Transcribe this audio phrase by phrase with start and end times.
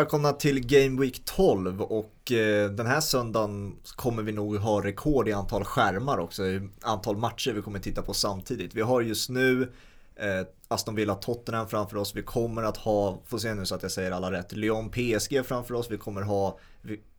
[0.00, 5.28] välkomna till Game Week 12 och eh, den här söndagen kommer vi nog ha rekord
[5.28, 8.74] i antal skärmar också, i antal matcher vi kommer titta på samtidigt.
[8.74, 9.72] Vi har just nu
[10.16, 13.82] eh, Aston Villa Tottenham framför oss, vi kommer att ha, får se nu så att
[13.82, 16.58] jag säger alla rätt, Lyon PSG framför oss, vi kommer ha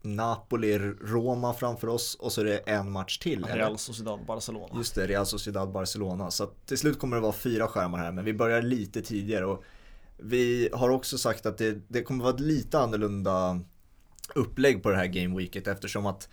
[0.02, 3.46] Napoli Roma framför oss och så är det en match till.
[3.46, 4.74] Real Sociedad Barcelona.
[4.76, 6.32] Just det, Real Sociedad Barcelona.
[6.32, 9.46] Så till slut kommer det vara fyra skärmar här, men vi börjar lite tidigare.
[9.46, 9.64] Och
[10.22, 13.60] vi har också sagt att det, det kommer vara ett lite annorlunda
[14.36, 16.30] upplägg på det här gameweeket eftersom att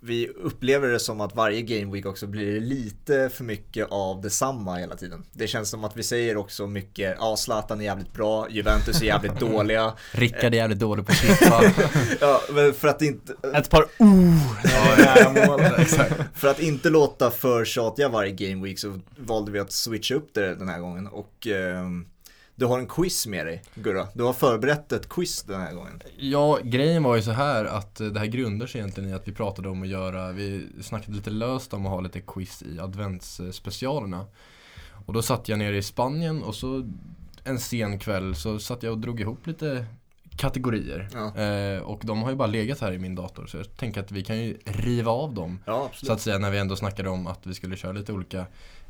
[0.00, 4.96] vi upplever det som att varje gameweek också blir lite för mycket av detsamma hela
[4.96, 5.24] tiden.
[5.32, 9.06] Det känns som att vi säger också mycket, ja Zlatan är jävligt bra, Juventus är
[9.06, 9.92] jävligt dåliga.
[10.12, 11.62] Rickard är jävligt dålig på att klippa.
[12.20, 13.34] ja, men för att inte...
[13.54, 14.36] Ett par oh!
[16.34, 20.54] för att inte låta för tjatiga varje gameweek så valde vi att switcha upp det
[20.54, 21.84] den här gången och eh,
[22.56, 24.08] du har en quiz med dig, Gurra.
[24.14, 26.02] Du har förberett ett quiz den här gången.
[26.18, 29.28] Ja, grejen var ju så här att eh, det här grundar sig egentligen i att
[29.28, 32.80] vi pratade om att göra, vi snackade lite löst om att ha lite quiz i
[32.80, 34.26] adventsspecialerna.
[35.06, 36.92] Och då satt jag nere i Spanien och så
[37.44, 39.86] en sen kväll så satt jag och drog ihop lite
[40.36, 41.08] kategorier.
[41.12, 41.42] Ja.
[41.42, 44.12] Eh, och de har ju bara legat här i min dator så jag tänker att
[44.12, 45.58] vi kan ju riva av dem.
[45.64, 48.46] Ja, så att säga när vi ändå snackade om att vi skulle köra lite olika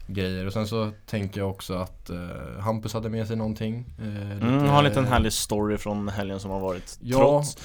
[0.06, 0.46] grejer.
[0.46, 3.84] Och sen så tänker jag också att uh, Hampus hade med sig någonting.
[4.00, 6.98] Uh, lite, mm, har en liten härlig story från helgen som har varit.
[7.00, 7.18] Ja.
[7.18, 7.56] Trots,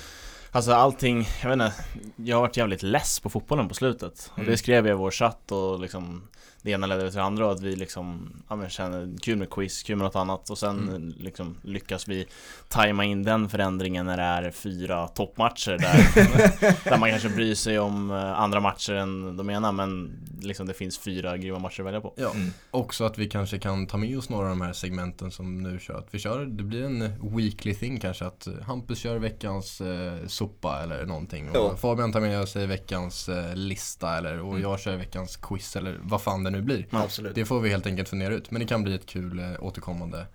[0.52, 1.73] alltså allting, jag vet inte,
[2.16, 4.31] jag har varit jävligt less på fotbollen på slutet.
[4.35, 4.45] Mm.
[4.45, 6.27] Och det skrev jag i vår chatt och liksom
[6.61, 9.49] det ena ledde till det andra och att vi liksom ja, men känner kul med
[9.49, 11.13] quiz, kul med något annat och sen mm.
[11.17, 12.25] liksom lyckas vi
[12.69, 17.79] tajma in den förändringen när det är fyra toppmatcher där, där man kanske bryr sig
[17.79, 21.88] om eh, andra matcher än de ena men liksom det finns fyra grymma matcher att
[21.88, 22.13] välja på.
[22.17, 22.53] Ja, mm.
[22.72, 25.79] också att vi kanske kan ta med oss några av de här segmenten som nu
[25.79, 25.97] kör.
[25.97, 30.84] Att vi kör, det blir en weekly thing kanske att Hampus kör veckans eh, sopa
[30.84, 31.75] eller någonting ja.
[31.75, 34.62] Fabian tar med sig veckans eh, lista eller och mm.
[34.62, 36.88] jag kör veckans quiz eller vad fan det nu blir.
[36.91, 37.35] Absolut.
[37.35, 38.52] Det får vi helt enkelt fundera ut.
[38.52, 40.25] Men det kan bli ett kul eh, återkommande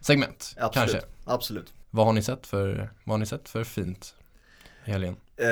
[0.00, 0.54] segment.
[0.58, 0.90] Absolut.
[0.90, 1.08] Kanske.
[1.24, 1.72] Absolut.
[1.90, 4.14] Vad har ni sett för, vad har ni sett för fint
[4.84, 5.16] i helgen?
[5.36, 5.46] Eh,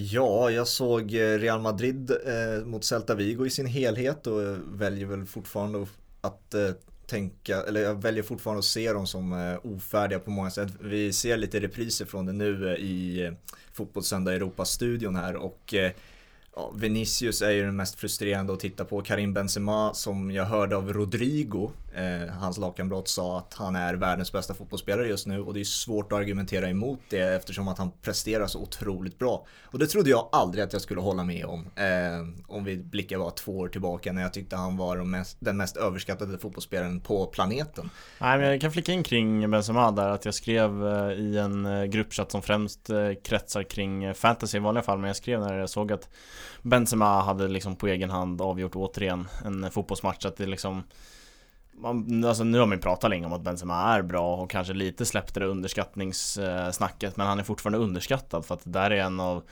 [0.00, 4.40] ja, jag såg Real Madrid eh, mot Celta Vigo i sin helhet och
[4.72, 5.86] väljer väl fortfarande
[6.20, 6.70] att eh,
[7.14, 10.68] tänka, eller jag väljer fortfarande att se dem som eh, ofärdiga på många sätt.
[10.80, 13.32] Vi ser lite repriser från det nu eh, i eh,
[13.72, 15.92] Fotbollssöndag Europa-studion här och eh,
[16.56, 19.02] ja, Vinicius är ju den mest frustrerande att titta på.
[19.02, 24.32] Karim Benzema som jag hörde av Rodrigo, eh, hans lagkamrat sa att han är världens
[24.32, 27.90] bästa fotbollsspelare just nu och det är svårt att argumentera emot det eftersom att han
[28.02, 29.46] presterar så otroligt bra.
[29.64, 31.66] Och det trodde jag aldrig att jag skulle hålla med om.
[31.76, 35.56] Eh, om vi blickar bara två år tillbaka när jag tyckte han var mest, den
[35.56, 37.90] mest överskattade fotbollsspelaren på planeten.
[38.20, 41.66] Nej, men jag kan flika in kring Benzema där att jag skrev eh, i en
[41.66, 45.58] eh, gruppchatt som främst eh, kretsar kring fantasy i vanliga fall men jag skrev när
[45.58, 46.08] jag såg att
[46.62, 50.82] Benzema hade liksom på egen hand avgjort återigen en fotbollsmatch att det liksom
[51.76, 54.72] man, alltså nu har man ju pratat länge om att Benzema är bra och kanske
[54.72, 59.20] lite släppte det underskattningssnacket men han är fortfarande underskattad för att det där är en
[59.20, 59.42] av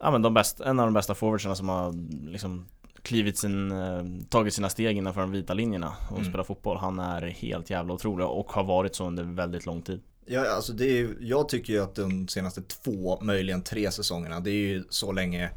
[0.00, 1.92] Ja men de bäst, en av de bästa forwardsarna som har
[2.30, 2.66] liksom
[3.02, 6.30] klivit sin, eh, tagit sina steg innanför de vita linjerna och mm.
[6.30, 6.76] spelar fotboll.
[6.76, 10.02] Han är helt jävla otrolig och har varit så under väldigt lång tid.
[10.26, 14.50] Ja, alltså det är, jag tycker ju att de senaste två, möjligen tre säsongerna, det
[14.50, 15.50] är ju så länge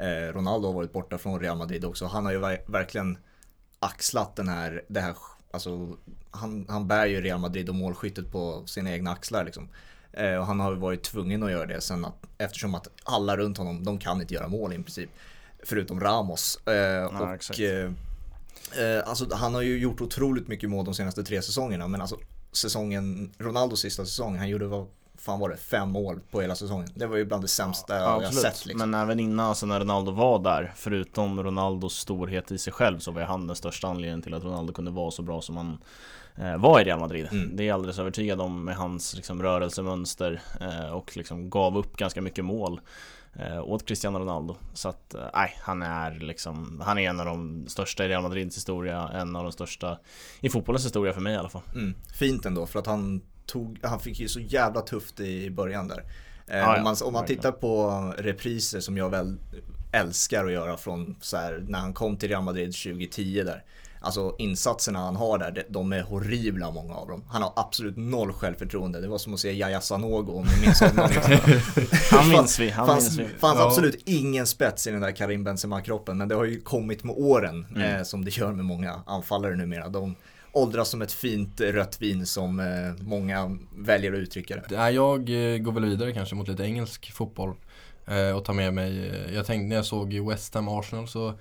[0.00, 2.06] Eh, Ronaldo har varit borta från Real Madrid också.
[2.06, 3.18] Han har ju verkligen
[3.78, 5.14] axlat den här, det här
[5.50, 5.96] alltså,
[6.30, 9.68] han, han bär ju Real Madrid och målskyttet på sina egna axlar liksom.
[10.12, 13.58] Eh, och han har varit tvungen att göra det sen att, eftersom att alla runt
[13.58, 15.10] honom, de kan inte göra mål i princip.
[15.62, 16.60] Förutom Ramos.
[16.66, 17.92] Eh, ja, och eh,
[18.78, 22.18] eh, alltså, han har ju gjort otroligt mycket mål de senaste tre säsongerna men alltså
[22.52, 24.86] säsongen, Ronaldos sista säsong, han gjorde vad
[25.20, 26.88] fan var det, fem mål på hela säsongen.
[26.94, 28.90] Det var ju bland det sämsta ja, jag sett liksom.
[28.90, 33.10] Men även innan, alltså när Ronaldo var där, förutom Ronaldos storhet i sig själv så
[33.10, 35.78] var han den största anledningen till att Ronaldo kunde vara så bra som han
[36.36, 37.28] eh, var i Real Madrid.
[37.32, 37.56] Mm.
[37.56, 41.96] Det är jag alldeles övertygad om med hans liksom, rörelsemönster eh, och liksom gav upp
[41.96, 42.80] ganska mycket mål
[43.32, 44.56] eh, åt Cristiano Ronaldo.
[44.74, 48.56] Så att, nej, han är liksom, han är en av de största i Real Madrids
[48.56, 49.98] historia, en av de största
[50.40, 51.62] i fotbollens historia för mig i alla fall.
[51.74, 51.94] Mm.
[52.14, 56.04] Fint ändå, för att han tog, han fick ju så jävla tufft i början där.
[56.52, 59.36] Ah, om, man, om man tittar på repriser som jag väl
[59.92, 63.64] älskar att göra från så här, när han kom till Real Madrid 2010 där.
[64.02, 67.24] Alltså insatserna han har där, de är horribla många av dem.
[67.28, 69.00] Han har absolut noll självförtroende.
[69.00, 71.10] Det var som att se Yahya Sanogo om ni minns honom.
[72.10, 73.38] han minns vi, han fanns, minns vi.
[73.38, 73.66] fanns ja.
[73.66, 76.18] absolut ingen spets i den där Karim Benzema-kroppen.
[76.18, 77.96] Men det har ju kommit med åren, mm.
[77.96, 79.88] eh, som det gör med många anfallare numera.
[79.88, 80.14] De,
[80.52, 84.90] åldras som ett fint rött vin som eh, många väljer att uttrycka det.
[84.90, 87.54] Jag eh, går väl vidare kanske mot lite engelsk fotboll
[88.06, 91.34] eh, och tar med mig, jag tänkte när jag såg West Ham Arsenal så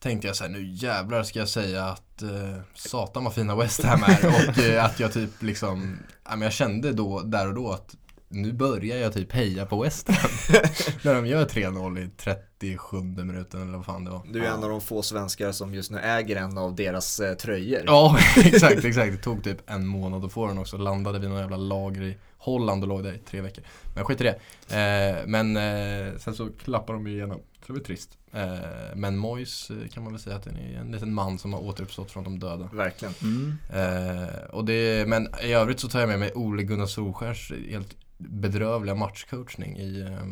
[0.00, 3.82] tänkte jag så här, nu jävlar ska jag säga att eh, satan vad fina West
[3.82, 7.54] Ham är och eh, att jag typ liksom, ja, men jag kände då, där och
[7.54, 7.96] då att
[8.28, 10.30] nu börjar jag typ heja på West Ham.
[11.02, 14.22] när de gör 3-0 i 37 minuten eller vad fan det var.
[14.32, 17.34] Du är en av de få svenskar som just nu äger en av deras eh,
[17.34, 17.82] tröjor.
[17.86, 19.12] Ja, exakt, exakt.
[19.12, 20.76] Det tog typ en månad att få den också.
[20.76, 23.64] Landade vid någon jävla lager i Holland och låg där i tre veckor.
[23.94, 24.38] Men skit i det.
[24.76, 27.40] Eh, men eh, sen så klappar de ju igenom.
[27.66, 28.18] Så det var trist.
[28.32, 31.52] Eh, men Mois eh, kan man väl säga att han är en liten man som
[31.52, 32.68] har återuppstått från de döda.
[32.72, 33.14] Verkligen.
[33.22, 33.56] Mm.
[33.72, 37.96] Eh, och det, men i övrigt så tar jag med mig Ole Gunnar Solskjärs helt
[38.18, 40.26] bedrövliga matchcoachning i, eh,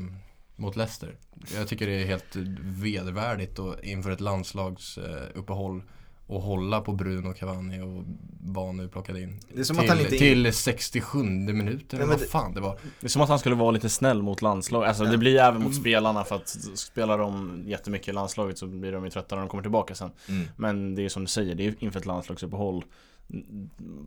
[0.57, 1.17] mot Leicester.
[1.57, 5.83] Jag tycker det är helt vedervärdigt och inför ett landslagsuppehåll
[6.27, 8.05] och hålla på Bruno Cavani och
[8.41, 9.41] vad nu plockade in.
[9.55, 10.19] Det är som till, att han inte...
[10.19, 12.79] till 67 minuter, men vad det- fan det var.
[13.01, 15.11] Det är som att han skulle vara lite snäll mot landslaget, alltså Ja.
[15.11, 19.05] det blir även mot spelarna för att spelar de jättemycket i landslaget så blir de
[19.05, 20.45] ju trötta när de kommer tillbaka sen Mm.
[20.57, 22.85] Men det är som du säger, det är inför ett landslagsuppehåll Mm,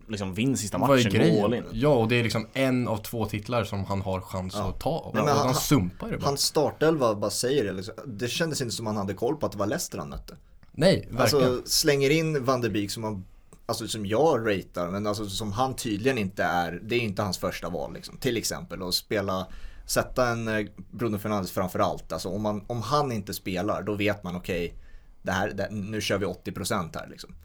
[0.07, 3.25] Liksom vinn sista matchen, gå all in Ja, och det är liksom en av två
[3.25, 4.69] titlar som han har chans Ja.
[4.69, 5.11] att ta.
[5.13, 6.25] Nej, och men han, han- sumpar det bara.
[6.25, 7.93] Hans startelva bara säger det liksom.
[8.05, 10.35] Det kändes inte som han hade koll på att det var Leicester han mötte.
[10.71, 11.45] Nej, verkligen.
[11.45, 13.25] Alltså slänger in Van de Beek som man
[13.69, 17.37] Alltså som jag ratear, men alltså som han tydligen inte är, det är inte hans
[17.37, 18.17] första val liksom.
[18.17, 19.47] Till exempel att spela,
[19.85, 22.11] sätta en eh, Bruno Fernandes framför allt.
[22.13, 24.73] Alltså om, man, om han inte spelar, då vet man okej,
[25.21, 27.35] det här, det, nu kör vi 80% här liksom.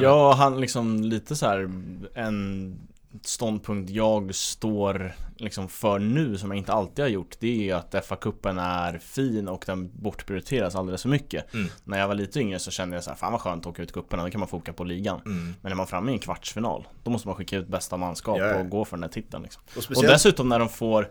[0.00, 1.70] Ja, han liksom lite så här
[2.14, 2.78] en
[3.22, 7.94] ståndpunkt jag står liksom för nu som jag inte alltid har gjort det är att
[7.94, 11.54] FA-cupen är fin och den bortprioriteras alldeles för mycket.
[11.54, 11.68] Mm.
[11.84, 13.82] När jag var lite yngre så kände jag så här, fan vad skönt att åka
[13.82, 15.20] ut cupen, då kan man foka på ligan.
[15.26, 15.44] Mm.
[15.44, 18.38] Men när man är framme i en kvartsfinal, då måste man skicka ut bästa manskap
[18.38, 18.54] ja.
[18.56, 19.62] och gå för den här titeln liksom.
[19.76, 21.08] Och Och dessutom när de får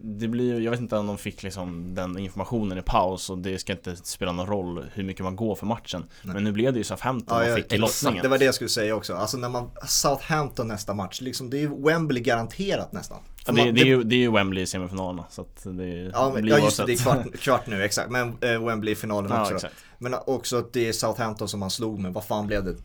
[0.00, 3.58] det blir, jag vet inte om de fick liksom den informationen i paus och det
[3.58, 6.04] ska inte spela någon roll hur mycket man går för matchen.
[6.22, 6.34] Nej.
[6.34, 8.22] Men nu blev det ju Southampton ja, man fick i lottningen.
[8.22, 9.14] det var det jag skulle säga också.
[9.14, 13.18] Alltså när man, Southampton nästa match, liksom, det är ju Wembley garanterat nästan.
[13.46, 15.86] Ja, det, man- det, är ju, det är ju Wembley i semifinalerna så att det
[15.86, 18.10] Ja, men, ja just det, det är kvart, kvart nu, exakt.
[18.10, 19.68] Men eh, Wembley i finalen Ja, också.
[19.98, 22.76] Men också att det är Southampton som man slog med, vad fan blev det?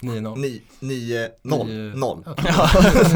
[0.00, 0.36] 9-0.
[0.38, 2.24] 9, 9, 0, Nio- 0.
[2.26, 2.34] Ja,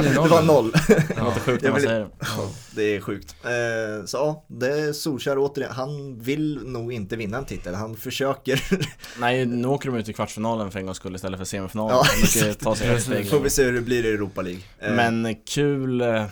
[0.03, 0.73] Det var 0.
[0.89, 2.09] Det låter sjukt när man säger det.
[2.21, 2.51] Ja.
[2.77, 3.37] Det är sjukt.
[3.45, 5.73] Eh, så ja, det är Solskjaer återigen.
[5.73, 7.75] Han vill nog inte vinna en titel.
[7.75, 8.65] Han försöker.
[9.21, 11.97] Nej, nu åker de ut i kvartsfinalen för en gångs skull istället för semifinalen.
[11.97, 12.05] Ja,
[12.43, 14.61] brukar ta sig steg Får vi se hur det blir i Europa League.
[14.79, 16.25] Eh, Men kul eh,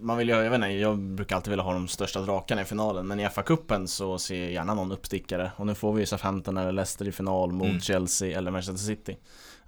[0.00, 2.64] man vill ju, jag vet inte, jag brukar alltid vilja ha de största drakarna i
[2.64, 6.06] finalen Men i FA-cupen så ser jag gärna någon uppstickare Och nu får vi ju
[6.06, 7.80] Southampton eller Leicester i final mot Mm.
[7.80, 9.16] Chelsea eller Manchester City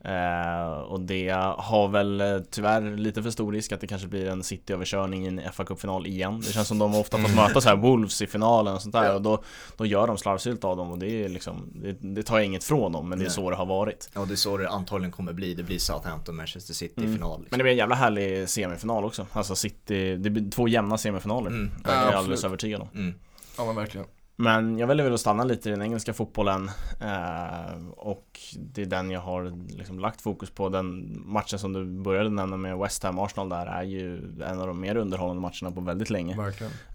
[0.04, 4.26] eh, Och det har väl eh, tyvärr lite för stor risk att det kanske blir
[4.28, 7.76] en City-överkörning i en FA-cupfinal igen Det känns som de ofta fått möta så här
[7.76, 9.12] Wolves i finalen och sånt där Ja.
[9.14, 9.42] och då,
[9.76, 12.64] då gör de slarvsylt av dem och det är liksom Det, det tar jag inget
[12.64, 13.34] från dem men det är Nej.
[13.34, 15.54] så det har varit Ja, det är så det antagligen kommer bli.
[15.54, 17.16] Det blir Southampton, Manchester City i Mm.
[17.16, 17.30] final.
[17.38, 17.58] Men Liksom.
[17.58, 21.70] det blir en jävla härlig semifinal också Alltså City, det blir två jämna semifinaler Mm.
[21.84, 23.14] Jag är Ja, alldeles övertygad om Mm.
[23.58, 24.06] ja men verkligen.
[24.40, 26.70] Men jag väljer väl att stanna lite i den engelska fotbollen
[27.00, 31.84] eh, Och det är den jag har liksom lagt fokus på Den matchen som du
[31.84, 35.70] började nämna med West Ham Arsenal där är ju en av de mer underhållande matcherna
[35.74, 36.36] på väldigt länge.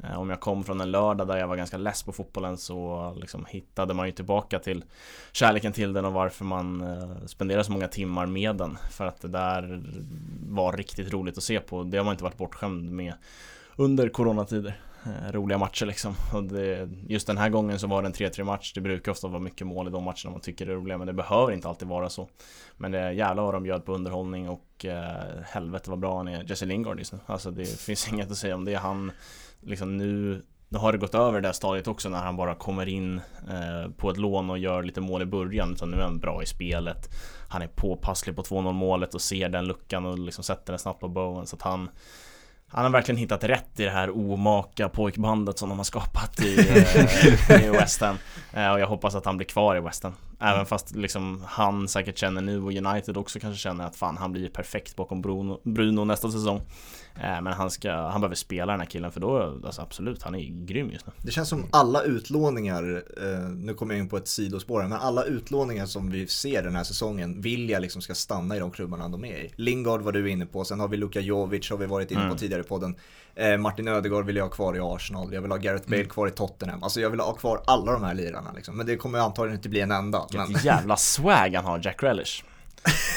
[0.03, 3.13] Eh, Om jag kom från en lördag där jag var ganska less på fotbollen så
[3.19, 4.83] liksom hittade man ju tillbaka till
[5.31, 8.77] kärleken till den och varför man eh, spenderar så många timmar med den.
[8.91, 9.83] För att det där
[10.49, 11.83] var riktigt roligt att se på.
[11.83, 13.13] Det har man inte varit bortskämd med
[13.75, 14.79] under coronatider.
[15.05, 16.15] Eh, roliga matcher liksom.
[16.33, 18.73] Och det, just den här gången så var det en 3-3 match.
[18.73, 21.13] Det brukar ofta vara mycket mål i de matcherna man tycker är roliga men det
[21.13, 22.29] behöver inte alltid vara så.
[22.77, 26.43] Men det jävlar vad de bjöd på underhållning och eh, helvete vad bra han är,
[26.49, 27.19] Jesse Lingard just nu.
[27.25, 28.75] Alltså det finns inget att säga om det.
[28.75, 29.11] Han
[29.61, 32.89] liksom nu nu har det gått över det där stadiet också när han bara kommer
[32.89, 36.19] in eh, på ett lån och gör lite mål i början utan nu är han
[36.19, 37.09] bra i spelet
[37.49, 40.99] Han är påpasslig på 2-0 målet och ser den luckan och liksom sätter den snabbt
[40.99, 41.89] på Bowen så att han
[42.67, 46.59] han har verkligen hittat rätt i det här omaka pojkbandet som de har skapat i,
[47.49, 48.17] eh, i West Ham.
[48.53, 50.13] Eh, Och jag hoppas att han blir kvar i West Ham.
[50.39, 54.31] Även fast liksom han säkert känner nu och United också kanske känner att fan han
[54.31, 56.61] blir perfekt bakom Bruno, Bruno nästa säsong
[57.21, 60.65] Men han ska, han behöver spela den här killen för då, alltså absolut, han är
[60.65, 64.27] grym just nu Det känns som alla utlåningar, eh, nu kommer jag in på ett
[64.27, 68.55] sidospår men alla utlåningar som vi ser den här säsongen vill jag liksom ska stanna
[68.55, 69.51] i de klubbarna de är i.
[69.55, 72.25] Lingard var du inne på, sen har vi Luka Jovic har vi varit inne på
[72.25, 72.37] Mm.
[72.37, 72.95] tidigare i podden.
[73.35, 76.27] Eh, Martin Ödegaard vill jag ha kvar i Arsenal, jag vill ha Gareth Bale kvar
[76.27, 76.83] i Tottenham.
[76.83, 78.77] Alltså jag vill ha kvar alla de här lirarna liksom.
[78.77, 80.25] Men det kommer antagligen inte bli en enda.
[80.33, 82.43] Men, jävla swag han har, Jack Relish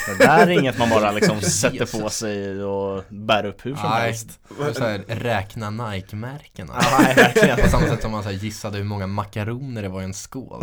[0.09, 3.91] Det där är inget man bara liksom sätter på sig och bär upp hur som
[3.91, 4.03] Nej.
[4.03, 4.41] helst
[4.73, 6.73] så här, räkna Nike-märkena.
[6.81, 9.89] Ja, nej, verkligen På samma sätt som man så här, gissade hur många makaroner det
[9.89, 10.63] var i en skål.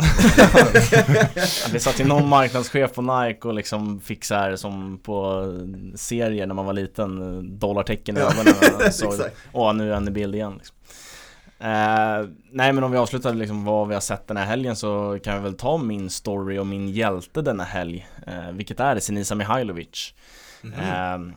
[1.72, 5.44] Det satt ju någon marknadschef på Nike och liksom fick så här som på
[5.94, 8.54] serier när man var liten Dollartecken i ögonen
[8.86, 9.14] och så.
[9.52, 10.75] Åh nu är han i bild igen liksom.
[11.58, 15.18] Eh, nej men om vi avslutar liksom vad vi har sett den här helgen så
[15.24, 19.34] kan vi väl ta min story och min hjälte denna helg eh, Vilket är Senisa
[19.34, 20.14] Mihailovic.
[20.62, 20.72] Mhm.
[20.72, 21.34] eh,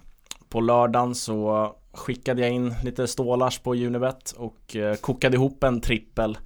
[0.49, 5.81] På lördagen så skickade jag in lite stålars på Unibet och eh, kokade ihop en
[5.81, 6.37] trippel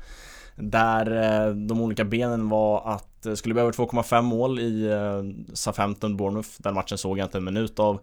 [0.55, 1.11] Där
[1.47, 6.17] eh, de olika benen var att det skulle bli över 2,5 mål i eh, Southampton
[6.17, 7.99] Bournemouth Den matchen såg jag inte en minut av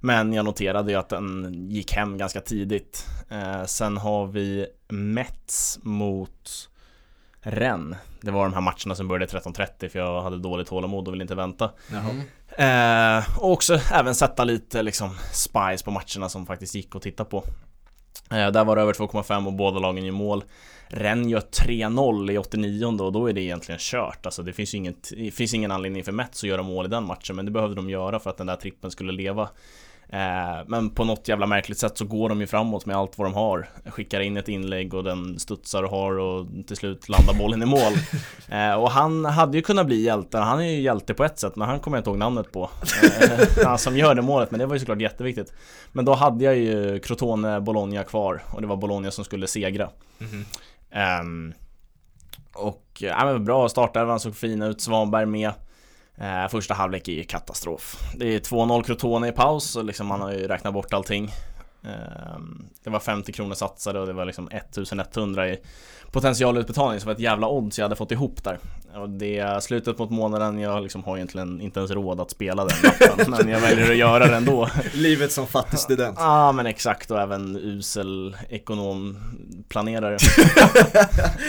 [0.00, 5.78] Men jag noterade ju att den gick hem ganska tidigt eh, Sen har vi Mets
[5.82, 6.68] mot
[7.40, 11.14] Rennes Det var de här matcherna som började 13.30 för jag hade dåligt tålamod och
[11.14, 12.22] ville inte vänta Mm.
[12.58, 17.24] Eh, och också även sätta lite liksom spice på matcherna som faktiskt gick att titta
[17.24, 17.44] på.
[18.30, 20.44] Eh, där var det över 2,5 och båda lagen gör mål.
[20.88, 24.26] Rennes gör 3-0 i 89 och då är det egentligen kört.
[24.26, 26.88] Alltså det finns ju inget, det finns ingen anledning för Mets att göra mål i
[26.88, 29.48] den matchen, men det behövde de göra för att den där trippen skulle leva.
[30.08, 33.26] Eh, men på något jävla märkligt sätt så går de ju framåt med allt vad
[33.26, 33.68] de har.
[33.86, 37.66] Skickar in ett inlägg och den studsar och har och till slut landar bollen i
[37.66, 37.92] mål.
[38.48, 41.56] Eh, och han hade ju kunnat bli hjälte, han är ju hjälte på ett sätt
[41.56, 42.70] men han kommer jag inte ihåg namnet på.
[43.20, 45.52] Eh, han som gör det målet, men det var ju såklart jätteviktigt.
[45.92, 49.88] Men då hade jag ju Crotone Bologna kvar och det var Bologna som skulle segra.
[50.18, 50.44] Mhm.
[50.90, 51.52] Ehm,
[52.52, 55.52] och ja, men bra startelvan såg fina ut, Svanberg med.
[56.18, 57.96] Eh, första halvlek är ju katastrof.
[58.16, 61.30] Det är 2-0 Crotone i paus och liksom man har ju räknat bort allting.
[61.86, 65.58] Ehm, det var 50 kronor satsade och det var liksom 1100 i
[66.10, 68.58] potentialutbetalning som var ett jävla odds jag hade fått ihop där.
[68.94, 72.64] Och det är slutet mot månaden, jag liksom har egentligen inte ens råd att spela
[72.64, 74.68] den natten, men jag väljer att göra det ändå.
[74.94, 76.16] Livet som fattig student.
[76.18, 80.14] Ja ah, men exakt och även usel ekonomplanerare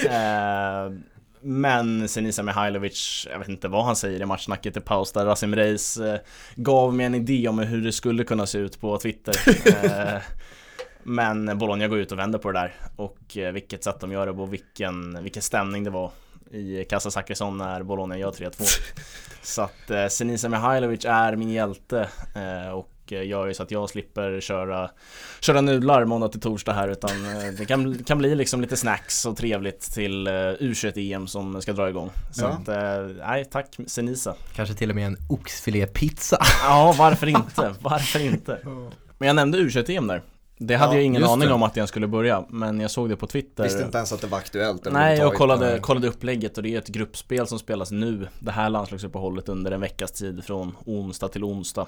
[0.06, 0.94] eh,
[1.42, 5.26] Men Senisa Mihailovic, jag vet inte vad han säger i matchsnacket i paus där.
[5.26, 6.20] Rasim Reis eh,
[6.56, 9.36] gav mig en idé om hur det skulle kunna se ut på Twitter.
[10.16, 10.22] Eh,
[11.04, 12.74] Men Bologna går ut och vänder på det där.
[12.96, 16.12] Och eh, vilket sätt de gör det på, vilken, vilken stämning det var
[16.52, 18.80] i Casa Zachrisson när Bologna gör 3-2
[19.42, 22.70] Så att eh, Senisa Mihailovic är min hjälte eh,
[23.08, 24.90] och eh, gör ju så att jag slipper köra
[25.40, 29.26] Köra nudlar måndag till torsdag här utan eh, det kan, kan bli liksom lite snacks
[29.26, 32.48] och trevligt till eh, U21-EM som ska dra igång Så Ja.
[32.48, 32.68] att,
[33.28, 36.38] nej tack Senisa Kanske till och med en oxfilépizza.
[36.64, 38.60] Ja varför inte, varför inte?
[39.18, 40.22] Men jag nämnde U21-EM där
[40.58, 41.54] Det hade Ja, jag ingen aning det.
[41.54, 44.22] om att jag skulle börja Men jag såg det på Twitter Visste inte ens att
[44.22, 47.92] det var aktuellt Nej, jag kollade, kollade upplägget och det är ett gruppspel som spelas
[47.92, 51.86] nu Det här landslagsuppehållet under en veckas tid från onsdag till onsdag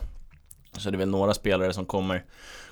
[0.77, 2.25] Så det är väl några spelare som kommer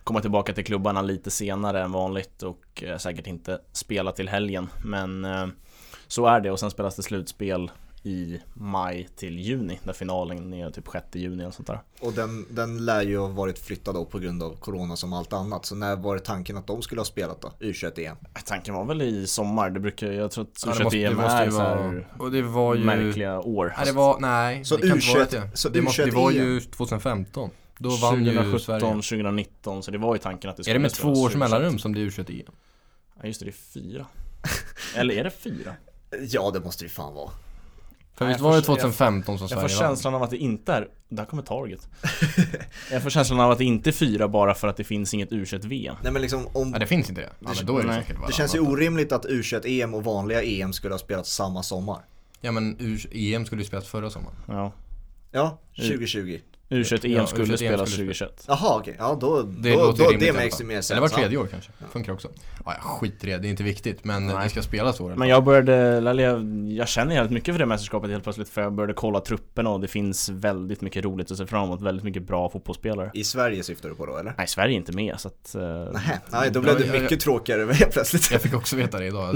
[0.04, 4.68] komma tillbaka till klubbarna lite senare än vanligt och eh, säkert inte spela till helgen
[4.86, 5.48] Men eh,
[6.08, 7.72] så är det och sen spelas det slutspel
[8.04, 12.46] i maj till juni där finalen är typ 6 juni eller sånt där Och den,
[12.50, 15.66] den lär ju ha varit flyttad då på grund av corona som allt annat.
[15.66, 17.51] Så när var det tanken att de skulle ha spelat då?
[17.60, 18.18] U21-EM?
[18.46, 21.16] Tanken var väl i sommar, det brukar, jag tror att Ja, det måste, det U21
[21.16, 24.66] måste är så vara, här och det var ju märkliga år Nej det var, nej
[24.66, 25.58] Så det kan inte vara U21 det.
[25.58, 29.91] så det, måste, det U21 var ju 2015 Då vann ju 2017, Sverige 2019 så
[29.91, 31.39] det var ju tanken att det Är det med två års 2021.
[31.39, 32.46] mellanrum som det är U21
[33.22, 34.05] Ja just det, det är fyra
[34.96, 35.74] Eller är det fyra?
[36.29, 37.29] Ja det måste det fan vara.
[38.15, 39.89] För Nej, visst jag var det får- 2015 som Jag Sverige får vann?
[39.89, 41.89] känslan av att det inte är Där kommer Target
[42.91, 45.29] Jag får känslan av att det inte är fyra bara för att det finns inget
[45.31, 47.88] U21-VM Nej men liksom om Ja det finns inte det, ja, men då är det
[47.88, 48.01] nej.
[48.01, 52.01] säkert Det känns ju orimligt att U21-EM och vanliga EM skulle ha spelats samma sommar.
[52.41, 54.72] Ja men U- EM skulle ju spelas förra sommaren Ja
[55.31, 56.39] Ja, 2020.
[56.69, 60.03] U21-EM Ja, skulle U21 spelas skulle 2021 Jaha okej, ja då, Det då, då det
[60.03, 60.13] fall.
[60.13, 61.00] ju mer Eller sense.
[61.01, 62.27] var tredje år kanske, funkar också
[62.65, 64.36] Ja, jag skiter i det, det är inte viktigt men Nej.
[64.43, 67.65] det ska spelas år Men jag började, eller jag, jag känner jävligt mycket för det
[67.65, 71.38] mästerskapet helt plötsligt för jag började kolla trupperna och det finns väldigt mycket roligt att
[71.38, 74.33] se fram emot, väldigt mycket bra fotbollsspelare I Sverige syftar du på då eller?
[74.38, 75.55] Nej, Sverige är inte med så att...
[75.55, 75.62] eh,
[75.93, 77.01] Nej, nej då blev Ja, det ja, ja.
[77.01, 78.31] mycket tråkigare helt plötsligt.
[78.31, 79.36] Jag fick också veta det idag,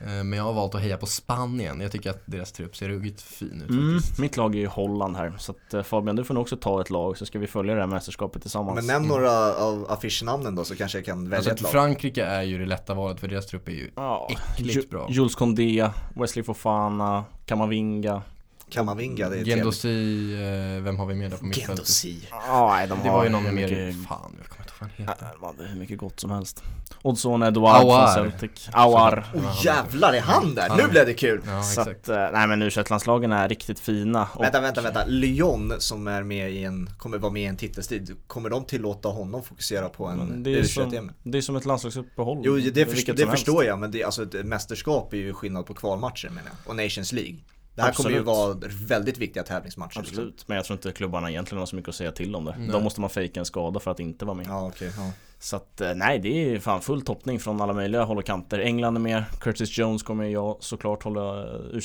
[0.00, 2.88] Eh, Men jag har valt att heja på Spanien, jag tycker att deras trupp ser
[2.88, 6.16] ruggigt fin ut Mm, faktiskt mitt lag är ju Holland här så att eh, Fabian
[6.16, 8.76] du får nog också ta ett lag så ska vi följa det här mästerskapet tillsammans
[8.76, 11.72] Men nämn några av affischnamnen då så kanske jag kan välja Alltså ett lag.
[11.72, 15.06] Frankrike är ju det lätta valet för deras trupp är ju Ja, äckligt Ju- bra.
[15.10, 18.22] Jules Condé, Wesley Fofana, Kamavinga
[18.70, 19.44] Kamavinga, det är.
[19.44, 20.32] Gendosi,
[20.76, 21.68] eh, vem har vi mer där på mittfältet?
[21.76, 22.28] Gendosi.
[22.52, 25.34] Nej, de Det var ju någon mycket- mer, fan jag kommer fan heter han?
[25.40, 26.62] Han hade hur mycket gott som helst.
[27.02, 28.14] Oddson Edouard Aouar.
[28.14, 28.68] från Celtic.
[28.72, 29.26] Aouar.
[29.34, 30.76] Oh jävlar, är han där?
[30.76, 31.40] Nu blev det kul!
[31.46, 34.28] Ja, Så att, eh, nej men u landslagen är riktigt fina.
[34.34, 35.04] Och, Vänta, vänta, vänta.
[35.06, 39.08] Lyon som är med i en, kommer vara med i en titelstrid, kommer de tillåta
[39.08, 42.42] honom fokusera på en det, är U21 som, det är som ett landslagsuppehåll.
[42.44, 43.68] Jo, det, först, det förstår helst.
[43.68, 47.12] jag, men det, alltså, ett mästerskap är ju skillnad på kvalmatcher menar jag, och Nations
[47.12, 47.36] League.
[47.80, 48.62] Det här kommer ju Absolut.
[48.62, 49.98] vara väldigt viktiga tävlingsmatcher.
[50.00, 50.14] liksom.
[50.18, 52.54] Absolut, men jag tror inte klubbarna egentligen har så mycket att säga till om det.
[52.58, 52.68] Nej.
[52.68, 54.46] Då måste man fejka en skada för att inte vara med.
[54.48, 54.92] Ja, okej.
[54.96, 55.10] ja.
[55.38, 58.58] Så att eh, nej, det är fan full toppning från alla möjliga håll och kanter.
[58.58, 61.80] England är med, Curtis Jones kommer jag såklart hålla eh,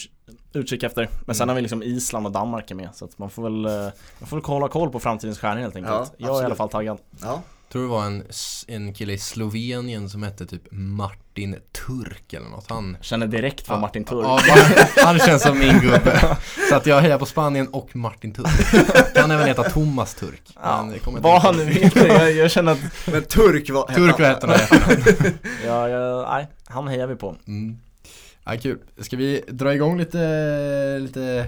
[0.54, 1.10] utkik efter.
[1.26, 1.50] Men sen Mm.
[1.50, 2.90] har vi liksom Island och Danmark är med.
[2.94, 5.76] Så att man får väl, eh, man får väl hålla koll på framtidens stjärnor helt
[5.76, 5.96] enkelt.
[5.96, 6.58] Ja, jag är i alla absolut.
[6.58, 6.98] fall taggad.
[7.22, 7.42] ja.
[7.72, 8.24] Tror det var en,
[8.68, 11.56] en kille i Slovenien som hette typ Martin
[11.88, 12.70] Turk eller något.
[12.70, 14.26] Han, Känner direkt för Ja, Martin Turk.
[14.26, 16.38] ja, han, han känns som min gubbe.
[16.70, 19.14] Så att jag hejar på Spanien och Martin Turk.
[19.14, 20.42] Kan även heta Thomas Turk.
[20.64, 22.80] Ja, vad han nu heter, jag, jag känner att,
[23.12, 23.88] Men Turk var...
[23.88, 25.34] Turk vad heter han?
[25.66, 27.36] ja, ja, nej, han hejar vi på.
[27.48, 27.78] Mm.
[28.44, 28.80] Ja, kul.
[29.00, 30.20] Ska vi dra igång lite,
[31.00, 31.46] lite,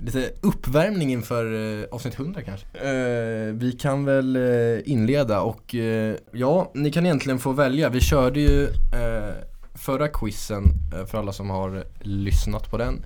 [0.00, 2.66] lite uppvärmning inför eh, avsnitt 100 kanske?
[2.72, 7.88] Eh, vi kan väl eh, inleda och eh, ja, ni kan egentligen få välja.
[7.88, 9.34] Vi körde ju eh,
[9.74, 10.64] förra quizen,
[10.94, 13.04] eh, för alla som har eh, lyssnat på den,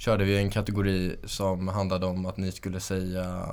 [0.00, 3.46] körde vi en kategori som handlade om att ni skulle säga,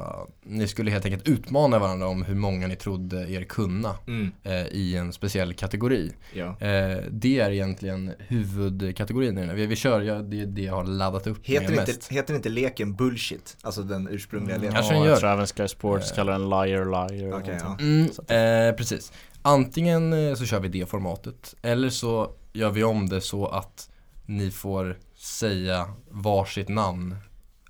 [0.43, 4.65] ni skulle helt enkelt utmana varandra om hur många ni trodde er kunna Mm, eh,
[4.67, 6.11] i en speciell kategori.
[6.33, 6.45] ja.
[6.59, 9.55] Eh, det är egentligen huvudkategorin i den här.
[9.55, 12.07] Vi, vi kör, ja, det är det jag har laddat upp Heter, med inte, mest.
[12.11, 13.57] heter inte leken bullshit?
[13.61, 14.61] Alltså den ursprungliga Mm.
[14.61, 14.75] leken?
[14.75, 15.19] Kanske ja, den jag gör.
[15.19, 16.15] tror även Sky Sports Eh.
[16.15, 17.31] kallar den liar liar.
[17.31, 17.47] sånt.
[17.47, 17.77] ja.
[17.79, 19.11] Mm, eh, precis.
[19.41, 23.89] Antingen eh, så kör vi det formatet eller så gör vi om det så att
[24.25, 27.15] ni får säga varsitt namn.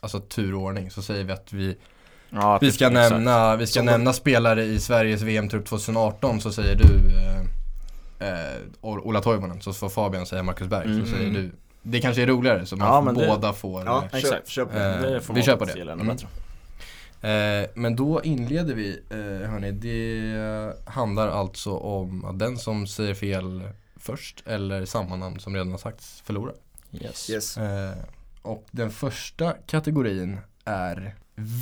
[0.02, 0.92] Alltså turordning.
[0.92, 1.78] Så säger vi att vi,
[2.30, 3.12] Ja, vi ska exakt.
[3.12, 8.62] nämna, vi ska Som- nämna spelare i Sveriges VM-trupp 2018 så säger du eh, eh,
[8.82, 9.62] Ola Toivonen.
[9.62, 10.86] Så får Fabian säga Marcus Berg.
[10.86, 11.06] Mm.
[11.06, 11.52] Så säger du.
[11.82, 14.56] Det kanske är roligare så man Ja, men det- båda får Ja, eh, Exakt.
[14.56, 15.16] på det.
[15.16, 15.82] Eh, vi kör på det.
[15.82, 16.10] Mm.
[17.22, 23.14] Eh, men då inleder vi, eh, hörni, det handlar alltså om att den som säger
[23.14, 23.70] fel
[24.00, 26.54] först eller samma namn som redan har sagts förlorar.
[26.92, 27.30] Yes.
[27.30, 27.58] Yes.
[27.58, 27.94] Eh,
[28.42, 31.16] och den första kategorin är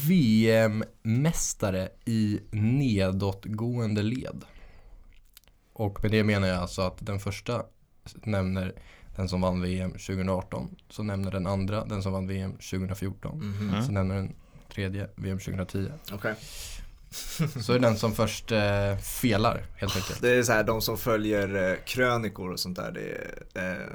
[0.07, 4.43] VM-mästare i nedåtgående led.
[5.73, 7.63] Och med det menar jag alltså att den första
[8.23, 8.73] nämner
[9.15, 13.69] den som vann VM 2018, så nämner den andra den som vann VM 2014, Mhm.
[13.69, 13.83] Mm.
[13.85, 14.35] så nämner den
[14.73, 15.91] tredje VM 2010.
[16.13, 16.35] Okej.
[17.61, 20.21] Så är det den som först eh, felar helt enkelt.
[20.21, 23.87] Det är så här, de som följer eh, krönikor och sånt där, det eh,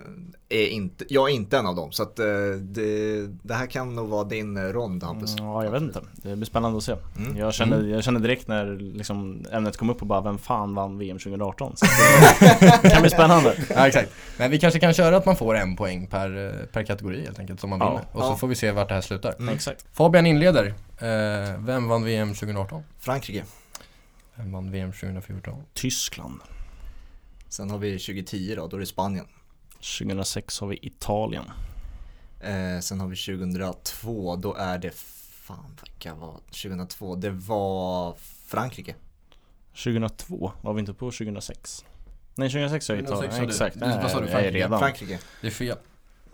[0.50, 1.92] är inte, jag är inte en av dem.
[1.92, 2.26] Så att eh,
[2.60, 5.32] det, det här kan nog vara din rond Hampus.
[5.38, 6.00] Mm, Ja, jag vet inte.
[6.12, 6.96] Det blir spännande att se.
[7.18, 7.36] Mm.
[7.36, 7.90] Jag, kände, Mm.
[7.90, 11.76] jag kände direkt när liksom ämnet kom upp och bara, vem fan vann VM 2018?
[11.76, 11.86] Så
[12.82, 13.54] det kan bli spännande.
[13.70, 14.12] Ja, exakt.
[14.38, 17.38] Men vi kanske kan köra att man får en poäng per, eh, per kategori helt
[17.38, 17.88] enkelt som man Ja.
[17.90, 18.04] vinner.
[18.12, 18.36] Och så Ja.
[18.36, 19.34] får vi se vart det här slutar.
[19.38, 19.54] Mm.
[19.54, 19.84] Exakt.
[19.92, 20.66] Fabian inleder.
[20.98, 22.82] Eh, vem vann VM 2018?
[22.98, 23.44] Frankrike.
[24.34, 25.62] Vem vann VM 2014?
[25.74, 26.40] Tyskland.
[27.48, 29.24] Sen har vi 2010 då, då är det Spanien.
[29.80, 31.44] 2006 har vi Italien.
[32.40, 34.90] Eh, sen har vi 2002, då är det,
[35.42, 37.14] fan vilka var 2002?
[37.16, 38.14] Det var
[38.46, 38.94] Frankrike.
[39.74, 41.84] 2002, var vi inte på 2006?
[42.34, 43.52] Nej 2006 har jag 2006 Italien, har du.
[43.52, 43.74] exakt.
[43.74, 44.56] Du- vad sa du, är Frankrike?
[44.58, 44.78] redan.
[44.80, 45.18] Frankrike.
[45.40, 45.76] Det är fel.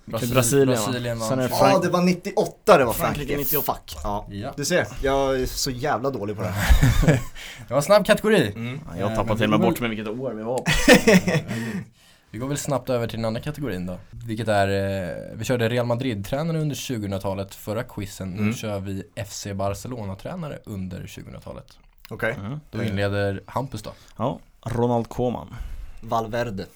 [0.05, 0.75] Brasilien, va?
[0.75, 1.29] Brasilien vann.
[1.29, 3.37] Sen är Frank- det var 98 det var Frankrike Frankrike.
[3.57, 3.73] 98.
[3.75, 3.97] Fuck.
[4.05, 4.27] Ja.
[4.31, 4.53] Ja.
[4.57, 6.73] Du ser, jag är så jävla dålig på det här.
[7.69, 8.53] Det var en snabb kategori.
[8.55, 8.81] Mm.
[8.87, 10.65] Ja, Jag Eh, tappade men till mig går bort med vilket år vi var på.
[12.31, 13.99] Vi går väl snabbt över till den andra kategorin då.
[14.11, 18.31] Vilket är, eh, vi körde Real Madrid-tränare under 2000-talet förra quizen.
[18.31, 18.55] Nu Mm.
[18.55, 21.79] kör vi FC Barcelona-tränare under 2000-talet.
[22.11, 22.35] Okej.
[22.39, 22.61] Mm.
[22.71, 23.93] Då inleder Hampus då.
[24.17, 25.55] Ja, Ronald Koeman.
[26.03, 26.67] Valverde.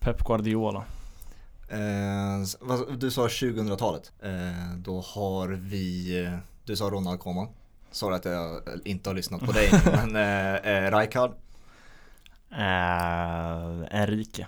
[0.00, 0.84] Pep Guardiola.
[1.68, 4.12] Eh, du sa 2000-talet.
[4.22, 6.32] Eh, då har vi, eh,
[6.64, 7.48] du sa Ronald Koeman.
[7.90, 11.30] Sa att jag inte har lyssnat på dig, men eh, eh, Rijkaard.
[12.50, 14.46] Eh, Enrique.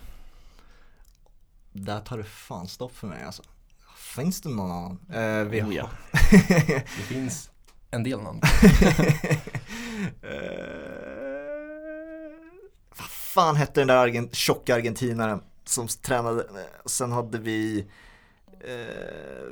[1.72, 3.42] Där tar det fan stopp för mig alltså.
[3.96, 4.98] Finns det någon annan?
[5.12, 5.72] Eh, vi Oh, har...
[5.72, 5.90] ja.
[6.72, 7.50] Det finns
[7.90, 8.40] en del namn.
[10.22, 10.30] Eh,
[12.98, 16.46] vad fan hette den där argent tjocka argentinaren som tränade?
[16.86, 17.86] Sen hade vi
[18.60, 19.46] eh,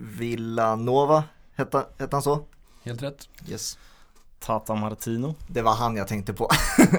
[0.00, 2.46] Villanova, hette, hette han så?
[2.82, 3.28] Helt rätt.
[3.48, 3.78] Yes.
[4.38, 5.34] Tata Martino.
[5.48, 6.50] Det var han jag tänkte på.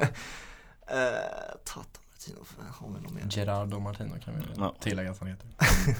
[0.88, 2.00] eh, Tata
[2.36, 3.24] Martino, har vi någon mer?
[3.30, 4.76] Gerardo Martino kan vi Ja.
[4.80, 5.48] tillägga att han heter.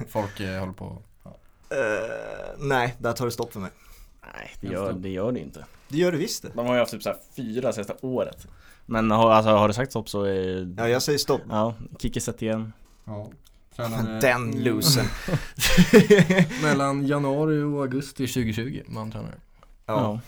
[0.10, 1.02] Folk eh, håller på.
[1.24, 1.38] Ja.
[1.70, 3.72] Eh, nej, där tar det stopp för mig.
[4.34, 5.66] Nej, det gör det, gör det inte.
[5.90, 6.50] Det gör det visst det.
[6.54, 8.48] De har ju haft typ så här fyra sista året.
[8.86, 11.42] Men har, alltså, har det sagt stopp så är Ja, jag säger stopp.
[11.50, 12.74] Ja, Kikki igen.
[13.06, 13.30] Ja.
[14.22, 15.06] Den losen.
[16.64, 19.36] Mellan januari och augusti 2020 man tränar.
[19.86, 20.20] Ja.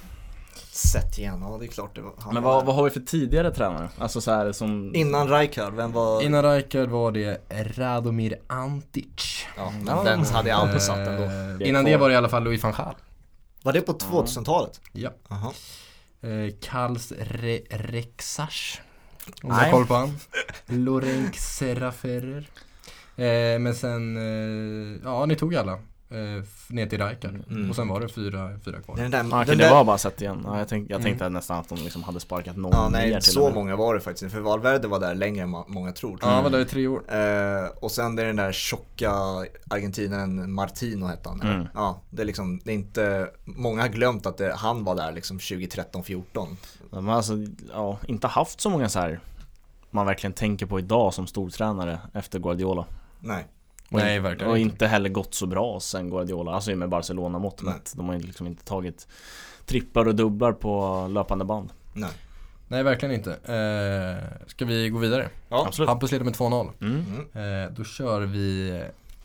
[0.79, 2.99] Sett igen, ja det är klart det var han Men vad, vad har vi för
[2.99, 3.89] tidigare tränare?
[3.97, 6.21] Alltså så här som Innan Rijkaard, vem var?
[6.21, 7.41] Innan Rijkaard var det
[7.77, 9.45] Radomir Antic.
[9.57, 11.23] Ja, men den hade jag aldrig satt ändå.
[11.23, 12.95] Eh, Innan det var det i alla fall Louis van Gaal.
[13.63, 14.81] Var det på 2000-talet?
[14.91, 15.09] Ja.
[15.29, 15.51] Jaha.
[16.21, 18.79] Eh, Karls Re Rexach.
[19.43, 19.65] Om du Nej.
[19.65, 20.17] har koll på han.
[20.65, 22.49] Lorenz Serraferrer.
[23.15, 25.79] Eh, men sen, eh, ja ni tog alla.
[26.11, 27.35] Eh, ner till Rijkaard.
[27.49, 27.69] Mm.
[27.69, 28.95] Och sen var det fyra, fyra kvar.
[28.95, 30.41] Den där, Ah, Okej, den det där, var bara sett igen.
[30.45, 31.03] Ja, jag, tänk, jag Mm.
[31.03, 33.93] tänkte nästan att de liksom hade sparkat någon Ja mer nej, till så många var
[33.93, 36.19] det faktiskt för Valverde var där längre än många tror.
[36.21, 37.13] Ja, han var där i tre år.
[37.13, 39.11] Eh, och sen det är den där tjocka
[39.69, 41.41] argentinaren Martino hette han.
[41.41, 41.67] Mm.
[41.73, 45.11] Ja, det är liksom, det är inte, många har glömt att det, han var där
[45.11, 46.23] liksom 2013-14.
[46.91, 47.33] De har alltså,
[47.73, 49.19] ja, inte haft så många så här
[49.91, 52.85] man verkligen tänker på idag som stortränare efter Guardiola.
[53.19, 53.47] Nej.
[53.91, 54.73] Och Nej, verkligen Och inte.
[54.73, 57.93] inte heller gått så bra sen Guardiola, alltså med Barcelona mått mätt.
[57.95, 59.07] De har ju liksom inte tagit
[59.65, 61.71] tripplar och dubblar på löpande band.
[61.93, 62.09] Nej.
[62.67, 63.31] Nej, verkligen inte.
[63.31, 65.29] Eh, ska vi gå vidare?
[65.49, 65.65] Ja.
[65.67, 65.89] Absolut.
[65.89, 66.71] Hampus leder med 2-0.
[66.81, 67.05] Mm.
[67.33, 67.63] Mm.
[67.65, 68.83] Eh, då kör vi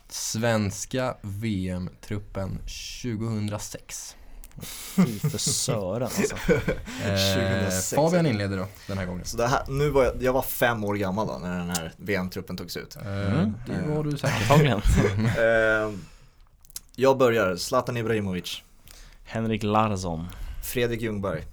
[0.09, 2.59] svenska VM-truppen
[3.03, 4.15] 2006.
[4.61, 6.35] Fy för Sören alltså.
[7.03, 7.15] Eh,
[7.59, 7.93] 2006.
[7.93, 9.25] Fabian inleder då, den här gången.
[9.25, 11.93] Så det här, nu var jag, jag var fem år gammal då när den här
[11.97, 12.95] VM-truppen togs ut.
[12.95, 13.53] Eh, Mm.
[13.67, 14.41] Det var du säkert.
[14.51, 14.81] Antagligen.
[15.37, 15.93] Eh,
[16.95, 18.61] jag börjar, Zlatan Ibrahimovic,
[19.25, 20.27] Henrik Larsson.
[20.63, 21.43] Fredrik Ljungberg,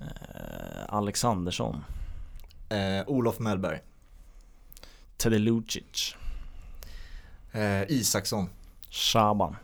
[0.00, 0.06] Eh,
[0.88, 1.84] Alexandersson.
[2.68, 2.76] eh,
[3.08, 3.80] Olof Mellberg,
[5.16, 6.14] Teddy Lucic.
[7.52, 8.48] eh, Isaksson.
[8.90, 9.56] Shaban.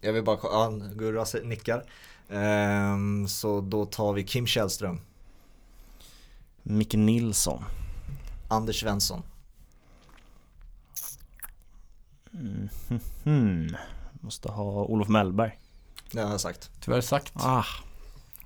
[0.00, 1.84] Jag vill bara, ja, Gurra nickar.
[2.30, 5.00] Ehm, så då tar vi Kim Källström,
[6.62, 7.64] Micke Nilsson.
[8.48, 9.22] Anders Svensson,
[12.32, 12.68] Mm.
[13.24, 13.76] Hmm.
[14.20, 15.58] Måste ha Olof Mellberg.
[16.12, 16.70] det har jag sagt.
[16.80, 17.32] Tyvärr sagt.
[17.36, 17.64] Ah,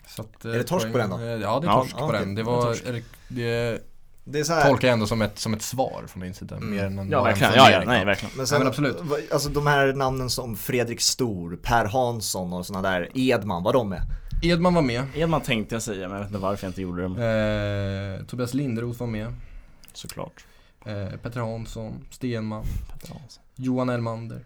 [0.09, 1.19] Så att, eh, Är det torsk på den då?
[1.19, 2.21] eh, Ja, det är torsk ja, på okej.
[2.21, 2.35] den.
[2.35, 3.83] Det Det är var, det,
[4.25, 6.35] det Det är så här, tolkar jag ändå som ett, som ett svar från din
[6.35, 6.57] sida.
[6.57, 6.71] Mm.
[6.71, 7.53] Mer än en ja verkligen.
[7.55, 8.37] Ja, ja, nej verkligen.
[8.37, 8.97] men, sen, Ja, men absolut.
[9.33, 13.89] Alltså de här namnen som Fredrik Stor, Per Hansson och sådana där, Edman, var de
[13.89, 14.03] med?
[14.43, 15.05] Edman var med.
[15.15, 18.19] Edman tänkte jag säga men jag vet inte varför jag inte gjorde det.
[18.21, 19.35] Eh, Tobias Linderoth var med.
[19.93, 20.45] Såklart.
[20.85, 23.43] Eh, Petter Hansson, Stenman, Petter Hansson.
[23.57, 24.45] Johan Elmander,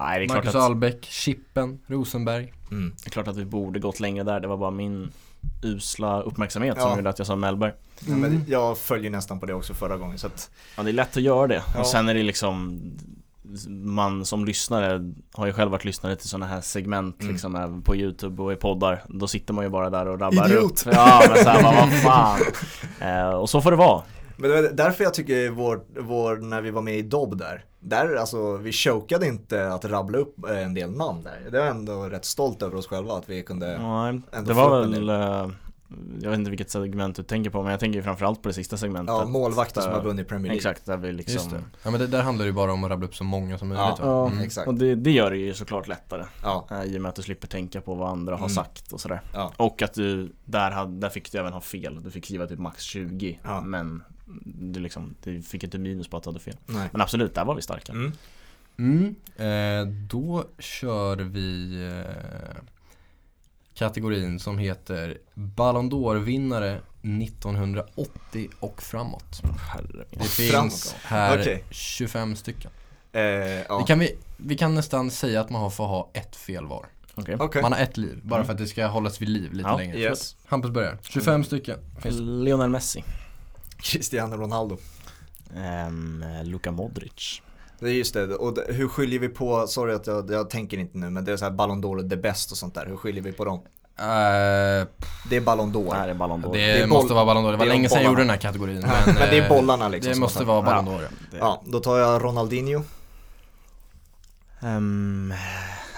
[0.00, 2.52] Nej det är klart Marcus att, Albeck, Chippen, Rosenberg.
[2.70, 2.94] Mm.
[3.02, 4.40] det är klart att vi borde gått längre där.
[4.40, 5.10] Det var bara min
[5.62, 6.82] usla uppmärksamhet Ja.
[6.82, 7.72] som gjorde att jag sa Mellberg.
[8.00, 8.20] Ja, Mm.
[8.20, 11.16] men jag följer nästan på det också förra gången så att, Ja det är lätt
[11.16, 11.62] att göra det.
[11.74, 11.80] Ja.
[11.80, 12.80] Och sen är det liksom
[13.84, 17.32] man som lyssnare har ju själv varit lyssnare till sådana här segment Mm.
[17.32, 20.46] liksom även på youtube och i poddar Då sitter man ju bara där och rabblar
[20.48, 20.86] Idiot!
[20.86, 22.40] upp Ja men såhär, vad fan
[23.00, 24.02] eh, Och så får det vara
[24.38, 27.64] Men det var därför jag tycker vår, vår, när vi var med i Dobb där,
[27.80, 31.50] där alltså vi chokade inte att rabbla upp eh, en del namn där.
[31.50, 34.80] Det var ändå rätt stolt över oss själva att vi kunde, Nej, ändå det var
[34.80, 35.50] väl eh,
[36.22, 38.54] Jag vet inte vilket segment du tänker på men jag tänker ju framförallt på det
[38.54, 40.56] sista segmentet ja målvakter som har vunnit Premier League.
[40.56, 41.60] Exakt, där vi liksom Just det.
[41.82, 43.68] Ja men det, där handlar det ju bara om att rabbla upp så många som
[43.68, 43.98] möjligt Ja.
[44.02, 44.44] Ja, Mm.
[44.44, 44.68] Exakt.
[44.68, 47.22] och det, det gör det ju såklart lättare Ja, eh, I och med att du
[47.22, 48.48] slipper tänka på vad andra har Mm.
[48.50, 49.52] sagt och sådär ja.
[49.56, 52.58] Och att du, där, hade, där fick du även ha fel Du fick skriva typ
[52.58, 53.60] max 20 Ja.
[53.60, 54.02] Men
[54.44, 56.88] du liksom, du fick inte minus på att du hade fel Nej.
[56.92, 58.12] Men absolut, där var vi starka Mm.
[58.78, 59.14] Mm.
[59.36, 62.62] Eh, då kör vi eh,
[63.74, 69.40] kategorin som heter Ballon d'Or-vinnare 1980 och framåt.
[69.72, 70.04] Herre.
[70.10, 70.96] Det finns framåt.
[71.04, 71.64] här Okej.
[71.70, 72.70] 25 stycken.
[73.12, 73.78] Eh, ja.
[73.78, 76.86] Det kan vi, vi kan nästan säga att man har får ha ett fel var.
[77.14, 77.62] Okej Okej.
[77.62, 78.46] Man har ett liv, bara Mm.
[78.46, 79.98] för att det ska hållas vid liv lite Ja, längre.
[79.98, 80.36] Yes.
[80.46, 80.98] Hampus börjar.
[81.02, 81.78] 25 stycken.
[82.00, 83.04] Finns Lionel Messi
[83.82, 84.76] Cristiano Ronaldo.
[85.56, 87.42] ehm, Luka Modric
[87.80, 90.78] Det är just det, och det, hur skiljer vi på, sorry att jag, jag tänker
[90.78, 92.96] inte nu men det är så här Ballon d'Or, the best och sånt där, hur
[92.96, 93.60] skiljer vi på dem?
[93.98, 94.86] Eh,
[95.30, 95.94] Det är Ballon d'Or.
[95.94, 97.50] Här är Ballon d'Or det, är måste vara Ballon d'Or.
[97.50, 98.80] Det var det är länge sedan jag gjorde den här kategorin.
[98.80, 100.12] Ja, Men, men det är eh, bollarna liksom.
[100.12, 100.92] Det måste vara Ballon Ja.
[100.98, 101.08] d'Or.
[101.30, 102.82] Det- Ja, då tar jag Ronaldinho.
[104.60, 105.34] Ehm,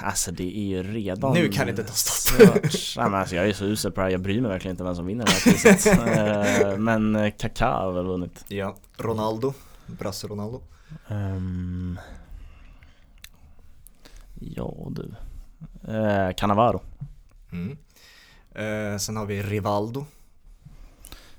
[0.02, 2.54] alltså det är ju redan Nu kan det inte ta stopp.
[2.96, 4.84] Nej, men alltså jag är så usel på det här, jag bryr mig verkligen inte
[4.84, 5.86] vem som vinner det här priset
[6.72, 9.52] Eh, Men eh, Kaká har väl vunnit Ja, Ronaldo.
[9.86, 10.62] Brasse Ronaldo.
[11.08, 11.98] Ehm,
[14.40, 15.14] Ja du
[15.92, 16.82] uh, Cannavaro
[17.52, 17.76] Mm.
[18.54, 20.06] Eh, sen har vi Rivaldo.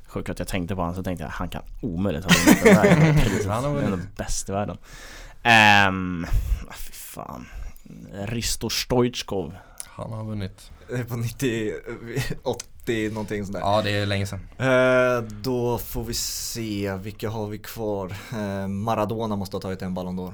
[0.08, 2.74] Sjukt att jag tänkte på honom så tänkte jag han kan omöjligt ha vunnit det
[2.74, 3.84] där priset Han är vunnit.
[3.86, 4.78] ändå bäst i världen
[5.44, 7.46] ah, fy fan
[8.26, 9.54] Risto Stoichkov
[9.86, 10.72] Han har vunnit.
[10.90, 11.74] Det är på 90,
[12.44, 13.60] 80 någonting sådär.
[13.60, 14.40] Ja, det är länge sedan.
[14.58, 18.14] Eh, då får vi se, vilka har vi kvar?
[18.34, 20.32] Eh, Maradona måste ha tagit en Ballon d'Or.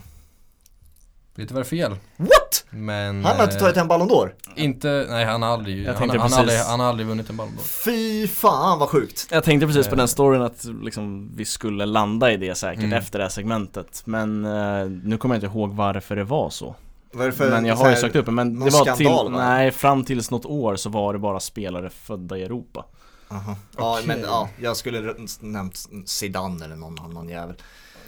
[1.35, 1.91] Lite var fel.
[2.17, 2.65] What?
[2.69, 3.25] Men...
[3.25, 4.31] Han har inte tagit en Ballon d'Or?
[4.55, 7.07] Inte, nej han har aldrig, Jag han, tänkte han, har aldrig, precis- han har aldrig
[7.07, 7.61] vunnit en Ballon d'Or.
[7.85, 9.27] Fy fan vad sjukt!
[9.31, 9.97] Jag tänkte precis på Eh.
[9.97, 12.97] den storyn att liksom, vi skulle landa i det säkert Mm.
[12.97, 16.75] efter det här segmentet Men eh, nu kommer jag inte ihåg varför det var så
[17.17, 18.97] Vad är det för Men jag har ju sökt upp det, men det var skandal,
[18.97, 19.29] till, va?
[19.49, 22.85] nej fram tills något år så var det bara spelare födda i Europa
[23.31, 23.55] Aha.
[23.77, 24.07] Ja Okej.
[24.07, 27.55] men ja, jag skulle nämnt Zidane eller någon annan jävel.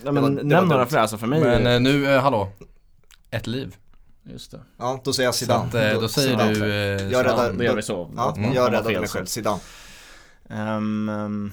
[0.04, 2.50] Ja men var- det nämn några fler, alltså för mig Men eh, nu, eh, hallå.
[3.32, 3.76] Ett liv.
[4.24, 5.68] Just det Ja, då säger jag Så Zidane.
[5.68, 6.54] att, eh, då säger Zidane.
[6.54, 7.24] du eh, Jag Zidane.
[7.24, 8.54] räddar- Då gör vi så Ja, Mm.
[8.54, 9.60] jag räddade mig själv, Zidane.
[10.50, 11.52] Um, um,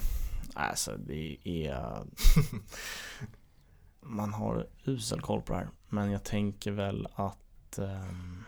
[0.54, 2.02] alltså det är
[4.00, 7.38] Man har usel koll på det här Men jag tänker väl att
[7.78, 8.44] ehm,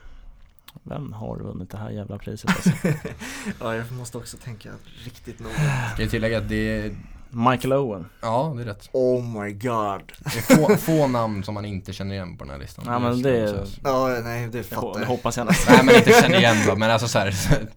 [0.82, 2.70] Vem har vunnit det här jävla priset alltså?
[3.60, 4.70] ja, jag måste också tänka
[5.04, 5.54] riktigt noga.
[5.94, 6.96] Ska jag tillägga att det är,
[7.30, 8.88] Michael Owen ja det är rätt.
[8.92, 10.12] Oh my god.
[10.18, 12.84] Det är få, få namn som man inte känner igen på den här listan.
[12.88, 13.66] Ja, men det- säga.
[13.84, 15.06] Ja, nej det Jag, fattar det jag.
[15.06, 17.28] hoppas jag nästan Nej men inte känner igen då, men alltså så här,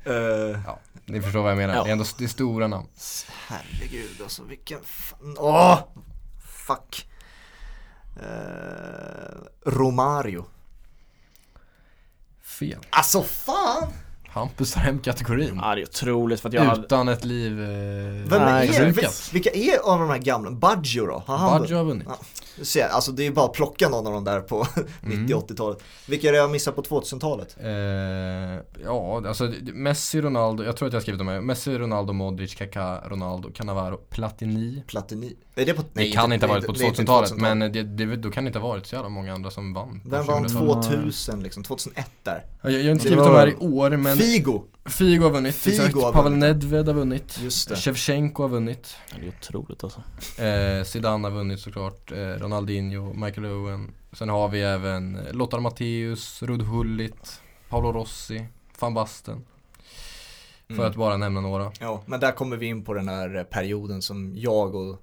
[0.05, 1.75] Eh, Ni förstår vad jag menar.
[1.75, 1.83] Ja.
[1.83, 2.87] Det är ändå det är stora namn.
[3.47, 5.35] herregud alltså vilken fan.
[5.39, 5.79] Åh!
[6.67, 7.07] Fuck.
[8.21, 10.45] Eh, Romario.
[12.62, 12.78] Fel.
[12.89, 13.88] Alltså fan!
[14.28, 15.60] Hampus tar hem kategorin.
[15.62, 19.34] Ja det är otroligt för att jag hade Utan ett liv eh, Vem Nej, är,
[19.34, 20.52] vilka är av de här gamla?
[20.52, 21.24] Baggio då?
[21.26, 22.08] Har han Baggio har vunnit.
[22.10, 22.17] Ja.
[22.61, 24.67] Ser, alltså det är bara att plocka någon av dem där på
[25.03, 25.27] Mm.
[25.27, 25.83] 90-80-talet.
[26.07, 27.55] Vilka är det jag missat på 2000-talet?
[27.59, 27.69] Eh,
[28.85, 31.41] ja, alltså Messi, Ronaldo, jag tror att jag har skrivit dem här.
[31.41, 34.83] Messi, Ronaldo, Modric, Kaká, Ronaldo, Cannavaro, Platini.
[34.87, 35.35] Platini?
[35.55, 37.83] Är det på, Det kan inte ha varit på det är inte 2000-talet, men det,
[37.83, 40.01] det, då kan det inte ha varit så jävla många andra som vann.
[40.05, 40.83] Vem vann 2000-talet.
[40.89, 41.63] 2000 liksom?
[41.63, 42.45] 2001 där?
[42.61, 44.63] Ja, Jag, jag har inte skrivit dem här i år, men Figo!
[44.85, 45.95] Figo har vunnit, Figo exakt.
[45.95, 46.47] har Pavel vunnit.
[46.47, 47.39] Nedved har vunnit.
[47.41, 47.75] Just det.
[47.75, 48.95] Shevchenko har vunnit.
[49.11, 50.03] Ja, Det är otroligt alltså
[50.41, 52.11] Eh, Zidane har vunnit såklart.
[52.11, 53.91] Eh, Ronaldinho, Michael Owen.
[54.13, 58.45] Sen har vi även eh, Lothar Matthäus, Rud Hullit, Paolo Rossi,
[58.79, 59.45] van Basten.
[60.67, 60.85] För Mm.
[60.89, 61.71] att bara nämna några.
[61.79, 65.01] Ja, men där kommer vi in på den här perioden som jag och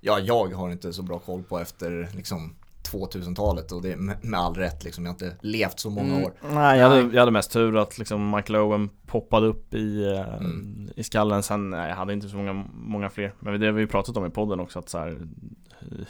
[0.00, 2.54] Ja, jag har inte så bra koll på efter liksom
[2.92, 5.04] 2000-talet och det är med, all rätt liksom.
[5.04, 6.32] Jag har inte levt så många Mm, år.
[6.52, 10.34] Nej jag hade, jag hade mest tur att liksom Michael Owen poppade upp i, eh,
[10.34, 10.88] Mm.
[10.96, 13.80] i skallen Sen, nej, jag hade inte så många, många fler Men det har vi
[13.80, 15.18] ju pratat om i podden också att så här,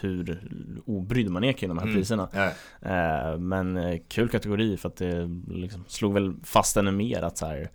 [0.00, 0.40] Hur
[0.86, 1.96] obrydd man är kring de här Mm.
[1.96, 2.50] priserna Ja.
[2.90, 7.38] Eh, Men eh, kul kategori för att det liksom slog väl fast ännu mer att
[7.38, 7.70] så här,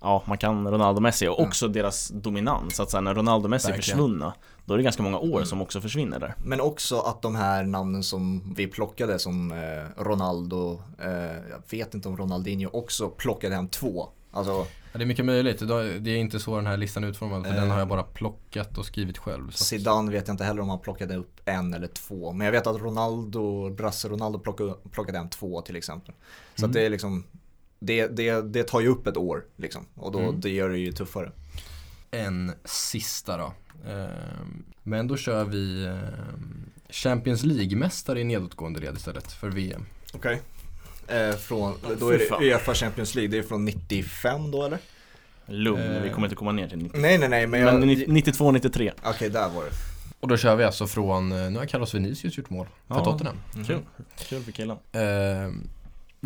[0.00, 1.48] Ja, man kan Ronaldo och Messi och Mm.
[1.48, 2.80] också deras dominans.
[2.80, 5.46] Att så här, när Ronaldo Messi är försvunna Då är det ganska många år Mm.
[5.46, 10.02] som också försvinner där Men också att de här namnen som vi plockade som eh,
[10.02, 11.10] Ronaldo, eh,
[11.50, 14.08] jag vet inte om Ronaldinho också plockade hem två.
[14.32, 15.58] Alltså, Ja, det är mycket möjligt.
[15.58, 17.44] Det är inte så den här listan är utformad.
[17.46, 17.60] För Eh.
[17.60, 19.50] den har jag bara plockat och skrivit själv.
[19.50, 22.32] Så Zidane vet jag inte heller om han plockade upp en eller två.
[22.32, 26.14] Men jag vet att Ronaldo, Brasse Ronaldo plockade, plockade hem två till exempel.
[26.54, 26.70] Så Mm.
[26.70, 27.24] att det är liksom,
[27.78, 29.86] det, det, det tar ju upp ett år liksom.
[29.94, 30.40] Och då, Mm.
[30.40, 31.32] det gör det ju tuffare.
[32.10, 33.52] en sista då.
[33.90, 39.86] Ehm, Men då kör vi ehm, Champions League-mästare i nedåtgående led istället för VM.
[40.14, 40.42] Okej.
[41.08, 44.78] Eh, från, då är det Uefa Champions League, det är från 95 då eller?
[45.46, 46.02] Lugn, Eh.
[46.02, 47.80] vi kommer inte komma ner till 90 Nej nej nej men jag...
[47.80, 49.70] Men 92-93 Okej, där var det.
[50.20, 53.04] Och då kör vi alltså från, eh, nu har Carlos Vinicius gjort mål för Ja.
[53.04, 53.36] Tottenham.
[53.66, 53.78] Kul,
[54.28, 55.68] kul för killen Ehm,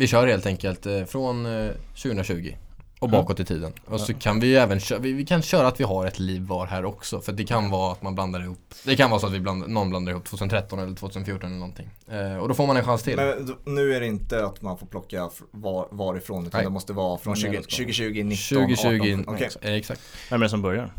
[0.01, 1.71] vi kör helt enkelt eh, från eh,
[2.03, 2.55] 2020
[2.99, 3.21] och Mm.
[3.21, 3.73] bakåt i tiden.
[3.85, 6.19] Och så kan vi ju även köra, vi, vi kan köra att vi har ett
[6.19, 7.19] liv var här också.
[7.21, 9.69] För det kan vara att man blandar ihop, det kan vara så att vi bland,
[9.69, 11.89] någon blandar ihop 2013 eller 2014 eller någonting.
[12.11, 13.15] Eh, och då får man en chans till.
[13.15, 16.65] Men nu är det inte att man får plocka var, varifrån utan Nej.
[16.65, 17.93] det måste vara från 20, Nedåtgående.
[17.93, 19.35] 2020, 19, 2020, 18.
[19.35, 20.01] Okej, eh, exakt.
[20.29, 20.93] Vem är det som börjar?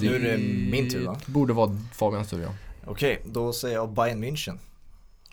[0.00, 0.38] Nu är det
[0.70, 1.16] min tur, va?
[1.26, 2.48] borde vara Fabians tur ja.
[2.86, 4.58] Okej, då säger jag Bayern München.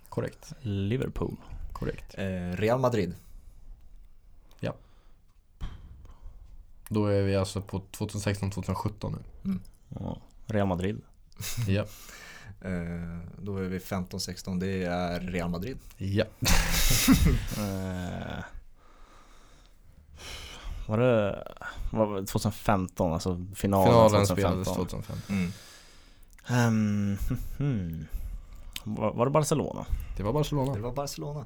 [0.09, 0.53] Korrekt.
[0.61, 1.35] Liverpool
[1.79, 2.15] Korrekt.
[2.17, 3.15] Eh, Real Madrid.
[6.91, 9.59] Då är vi alltså på 2016-2017 nu.
[9.89, 10.17] ja.
[10.45, 11.01] Real Madrid
[11.67, 11.85] Ja.
[12.61, 15.77] Eh, då är vi 15-16, det är Real Madrid.
[15.97, 16.25] Ja.
[17.57, 18.43] eh,
[20.87, 21.47] Var det
[21.91, 25.17] var det 2015, alltså finalen, Finalen 2015 spelades 2005.
[25.29, 25.51] Mm.
[26.47, 27.17] Ehm,
[27.57, 28.05] hmm.
[28.83, 29.85] Var, var det Barcelona?
[30.17, 30.73] Det var Barcelona.
[30.73, 31.45] Det var Barcelona.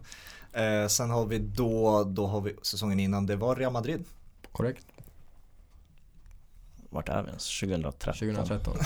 [0.53, 4.03] Eh, sen har vi då, då har vi säsongen innan, det var Real Madrid.
[4.51, 4.85] Korrekt.
[6.89, 7.59] Vart är vi ens?
[7.59, 8.13] 2013?
[8.13, 8.77] 2013.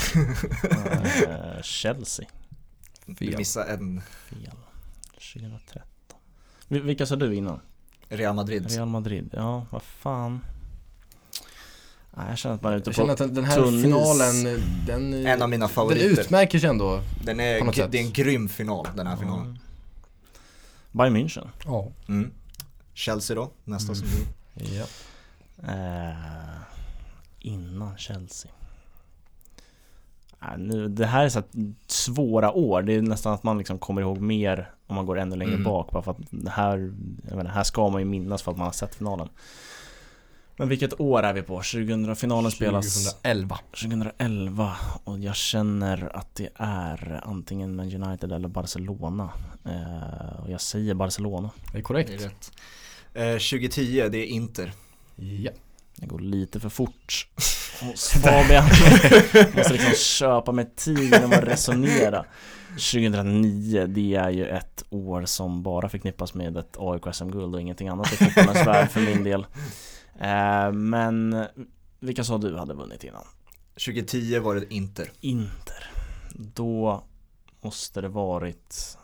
[1.29, 2.25] Eh, Chelsea
[3.05, 3.37] Du Fel.
[3.37, 4.01] missade en.
[4.01, 4.49] Fel
[5.19, 5.83] 2013
[6.67, 7.59] Vil- Vilka sa du innan?
[8.09, 8.71] Real Madrid.
[8.71, 10.39] Real Madrid, ja vad fan.
[12.29, 13.83] Jag känner att man är ute Jag på känner att den, den här tunn is.
[13.83, 16.21] finalen, den, En av mina den favoriter.
[16.21, 17.01] utmärker sig ändå.
[17.23, 17.91] Den på är, något sätt.
[17.91, 19.59] det är en grym final, den här finalen.
[20.91, 21.47] Bayern München.
[21.65, 21.87] Ja.
[22.07, 22.31] Mm.
[22.93, 24.65] Chelsea då, nästa som du.
[24.75, 24.85] ja.
[25.73, 26.57] Eh,
[27.39, 28.51] innan Chelsea.
[30.41, 32.81] Äh, nu, det här är så här svåra år.
[32.81, 35.63] Det är nästan att man liksom kommer ihåg mer om man går ännu längre Mm.
[35.63, 35.91] bak.
[35.91, 36.93] Bara för att det här,
[37.29, 39.29] jag menar, här ska man ju minnas för att man har sett finalen.
[40.57, 41.53] Men vilket år är vi på?
[41.55, 43.59] 2000, finalen spelas 2011.
[43.71, 49.29] 2011 och jag känner att det är antingen Man United eller Barcelona.
[49.65, 51.49] Eh, och jag säger Barcelona.
[51.63, 52.09] Det är Det är korrekt.
[52.09, 52.51] rätt.
[53.13, 54.71] Eh, 2010, det är Inter.
[55.15, 55.51] Ja.
[55.95, 57.27] Det går lite för fort
[57.81, 58.65] hos Fabian.
[59.55, 62.25] Måste liksom köpa mig tid genom att resonera.
[62.69, 67.87] 2009, det är ju ett år som bara förknippas med ett AIK SM-guld och ingenting
[67.87, 69.45] annat i fotbollens värld för min del.
[70.19, 71.45] Eh, men
[71.99, 73.23] vilka sa du hade vunnit innan?
[73.73, 75.11] 2010 var det Inter.
[75.21, 75.91] Inter.
[76.33, 77.03] Då
[77.61, 78.97] måste det varit...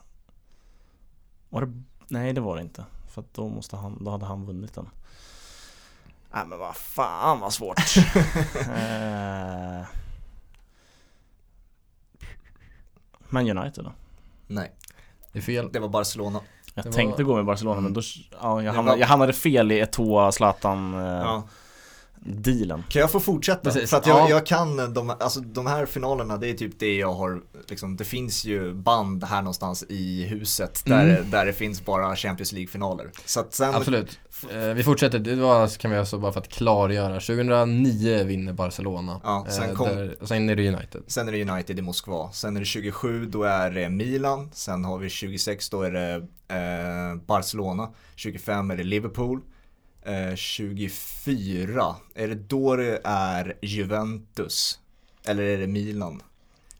[1.49, 1.83] Var det...
[2.07, 2.85] Nej, det var det inte.
[3.09, 4.89] För då, måste han, då hade han vunnit den.
[6.33, 7.77] Nej men vad fan vad svårt.
[8.67, 9.85] eh...
[13.29, 13.93] Man United då?
[14.47, 14.71] Nej,
[15.31, 15.69] Det är fel.
[15.71, 16.41] det var Barcelona.
[16.73, 18.01] Jag Det var- tänkte gå med Barcelona men då,
[18.41, 21.43] ja, jag, hamnade, var- jag hamnade fel i Eto'o Zlatan eh, Ja.
[22.25, 22.83] Dealen.
[22.89, 23.61] Kan jag få fortsätta?
[23.61, 24.29] Precis, För att jag, ja.
[24.29, 28.03] jag kan de, alltså de här finalerna, det är typ det jag har, liksom, det
[28.03, 31.29] finns ju band här någonstans i huset där, Mm.
[31.31, 33.11] där det finns bara Champions League-finaler.
[33.25, 34.19] Så att sen, Absolut.
[34.51, 37.19] Eh, vi fortsätter, det var, kan vi alltså bara för att klargöra.
[37.19, 39.21] 2009 vinner Barcelona.
[39.23, 41.01] Ja, sen Eh, kom- där, och sen är det United.
[41.07, 42.31] sen är det United i Moskva.
[42.31, 44.49] Sen är det 27, då är det Milan.
[44.53, 46.13] Sen har vi 26, då är det
[46.55, 47.89] eh, Barcelona.
[48.15, 49.41] 25 är det Liverpool.
[50.05, 54.79] Eh, 24, är det då det är Juventus?
[55.25, 56.21] Eller är det Milan?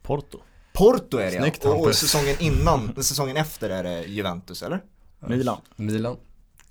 [0.01, 0.39] Porto.
[0.73, 1.69] Porto är det Snyggt, ja.
[1.69, 4.81] Och, och säsongen innan, säsongen efter är det Juventus eller?
[5.19, 5.57] Milan.
[5.75, 6.17] Milan.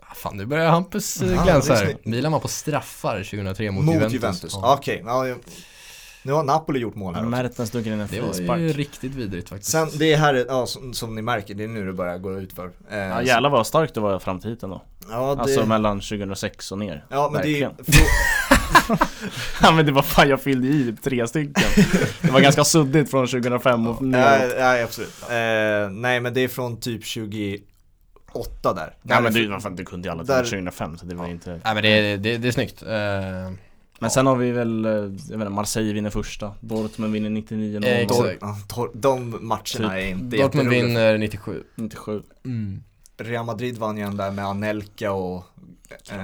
[0.01, 1.97] Ah, fan, nu börjar Hampus eh, Ja, glänsa här.
[2.03, 4.15] Milan var på straffar 2003 mot, Mot Juventus.
[4.15, 4.77] Juventus, Ja.
[4.79, 5.03] okej.
[5.07, 5.39] Ja, jag-
[6.23, 7.31] nu har Napoli gjort mål här också.
[7.31, 8.61] Mertens dunkar in en Det var frispark.
[8.61, 9.71] ju riktigt vidrigt faktiskt.
[9.71, 12.39] Sen, det är här, ja, som, som ni märker, det är nu det börjar gå
[12.39, 12.71] ut för.
[12.91, 14.83] Eh, Ja jävlar vad starkt det var fram till hit ändå.
[15.11, 17.05] Ja, det, Alltså mellan 2006 och ner.
[17.09, 18.09] ja men det är, Verkligen.
[19.63, 21.63] Ja men det var fan, jag fyllde i tre stycken.
[22.23, 24.55] Det var ganska suddigt från 2005 och Nej, neråt.
[24.59, 25.23] nej absolut.
[25.23, 27.63] Eh, nej men det är från typ 28
[28.75, 28.95] där.
[29.03, 31.27] Ja men Där- du, vad fan, du kunde ju alla där- 2005 så det var
[31.27, 32.83] inte Nej men det, är- det, det är snyggt.
[32.83, 32.89] Eh,
[34.03, 37.77] Men sen har vi väl, eh, jag vet inte, Marseille vinner första, Dortmund vinner 99
[37.85, 38.39] Eh, 0 exakt.
[38.41, 39.81] ja, tor- de matcherna Typ.
[39.83, 41.63] är inte Dortmund vinner 97.
[41.75, 42.83] 97 Mm.
[43.17, 45.45] Real Madrid vann ju den där med Anelka och
[46.11, 46.19] eh,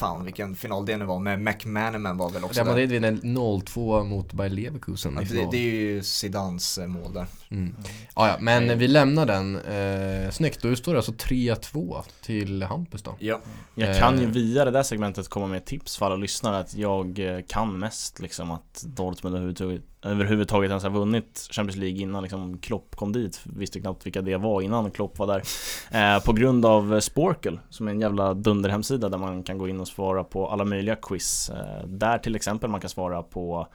[0.00, 2.66] Fan vilken final det nu var, med McManaman var väl också Real.
[2.66, 7.26] Madrid vinner 0-2 mot Bayer Leverkusen Ja, det, det är ju Zidans eh, mål där.
[7.50, 7.74] Mm.
[8.16, 9.56] Ja, ja, men vi lämnar den.
[9.56, 13.16] Eh, snyggt, då står det alltså 3-2 till Hampus då.
[13.18, 13.40] Ja.
[13.74, 14.30] Jag kan ju Eh.
[14.30, 17.78] via det där segmentet komma med ett tips för alla lyssnare att jag eh, kan
[17.78, 23.12] mest liksom att Dortmund överhuvudtaget, överhuvudtaget ens har vunnit Champions League innan liksom Klopp kom
[23.12, 23.40] dit.
[23.44, 25.42] Visste knappt vilka det var innan Klopp var där.
[25.90, 29.80] Eh, på grund av Sporkel som är en jävla dunderhemsida där man kan gå in
[29.80, 31.50] och svara på alla möjliga quiz.
[31.50, 33.68] Eh, där till exempel man kan svara på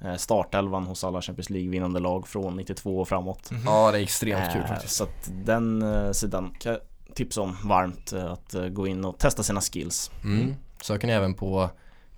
[0.00, 3.50] eh, startelvan hos alla Champions League vinnande lag från 92 och framåt.
[3.64, 4.94] Ja, det är extremt kul Eh, faktiskt.
[4.94, 6.80] Så att den eh, sidan kan jag
[7.14, 10.10] tipsa om varmt eh, att eh, gå in och testa sina skills.
[10.24, 10.54] Mm.
[10.82, 11.70] Söker ni även på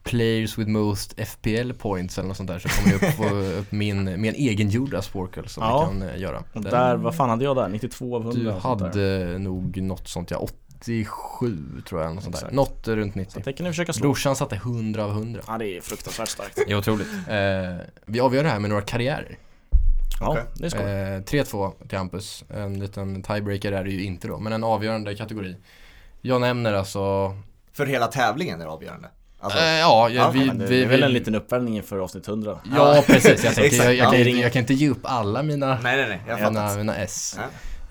[0.05, 3.73] Players with most FPL points eller något sånt där så kommer det upp, få upp
[3.73, 5.91] min, min egengjorda Sporkel som Ja.
[5.93, 6.45] vi kan eh, göra.
[6.53, 7.69] Den- där, vad fan hade jag där?
[7.69, 8.41] 92 av 100?
[8.43, 10.37] Du hade nog något sånt, ja
[10.81, 12.51] 87 tror jag, eller något sånt där.
[12.51, 13.43] Något runt Så 90.
[13.45, 14.03] det kan ni försöka slå.
[14.03, 15.41] Brorsan satte 100 av 100.
[15.47, 16.57] Ja det är fruktansvärt starkt.
[16.67, 17.09] Det är otroligt.
[17.29, 19.39] Eh, vi avgör det här med några karriärer.
[20.21, 20.43] Ja, Okej.
[20.55, 20.81] det är skoj.
[20.83, 22.45] Eh, 3-2 till Hampus.
[22.51, 25.57] En liten tiebreaker är det ju inte då, men en avgörande kategori.
[26.21, 27.37] Jag nämner alltså,
[27.73, 29.09] För hela tävlingen är det avgörande.
[29.45, 32.29] Alltså, eh, ja, Ja, vi, det vi, är väl vi, en liten uppvärmning inför avsnitt
[32.29, 32.59] 100.
[32.77, 33.45] Ja, precis.
[33.45, 34.11] Jag, tänkte, jag, jag, Ja.
[34.11, 36.97] kan, inte- jag kan inte ge upp alla mina, nej nej nej, jag mina, mina
[36.97, 37.37] S.
[37.39, 37.45] Ja.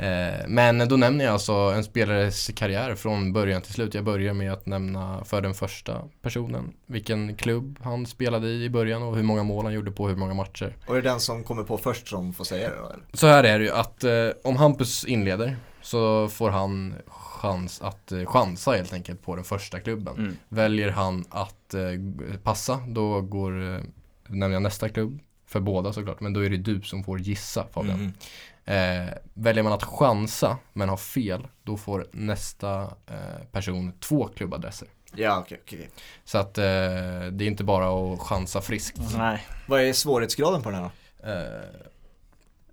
[0.05, 3.93] Eh, men då nämner jag alltså en spelares karriär från början till slut.
[3.93, 8.69] Jag börjar med att nämna för den första personen vilken klubb han spelade i i
[8.69, 10.75] början och hur många mål han gjorde på hur många matcher.
[10.87, 12.99] Och är det den som kommer på först som får säga det då eller?
[13.13, 14.11] Så här är det ju att eh,
[14.43, 16.93] om Hampus inleder så får han
[17.43, 20.17] chans att eh, chansa helt enkelt på den första klubben.
[20.17, 20.37] Mm.
[20.49, 21.81] Väljer han att eh,
[22.43, 23.81] passa då går, eh,
[24.51, 28.13] jag nästa klubb för båda såklart, men då är det du som får gissa Fabian.
[28.65, 29.07] Mm.
[29.07, 34.87] Eh, väljer man att chansa men har fel, då får nästa eh, person två klubbadresser.
[35.15, 35.89] Ja, okej, okej.
[36.25, 36.63] Så att eh,
[37.31, 38.99] det är inte bara att chansa friskt.
[39.17, 40.89] Nej, Vad är svårighetsgraden på den här
[41.23, 41.29] då?
[41.29, 41.69] Eh,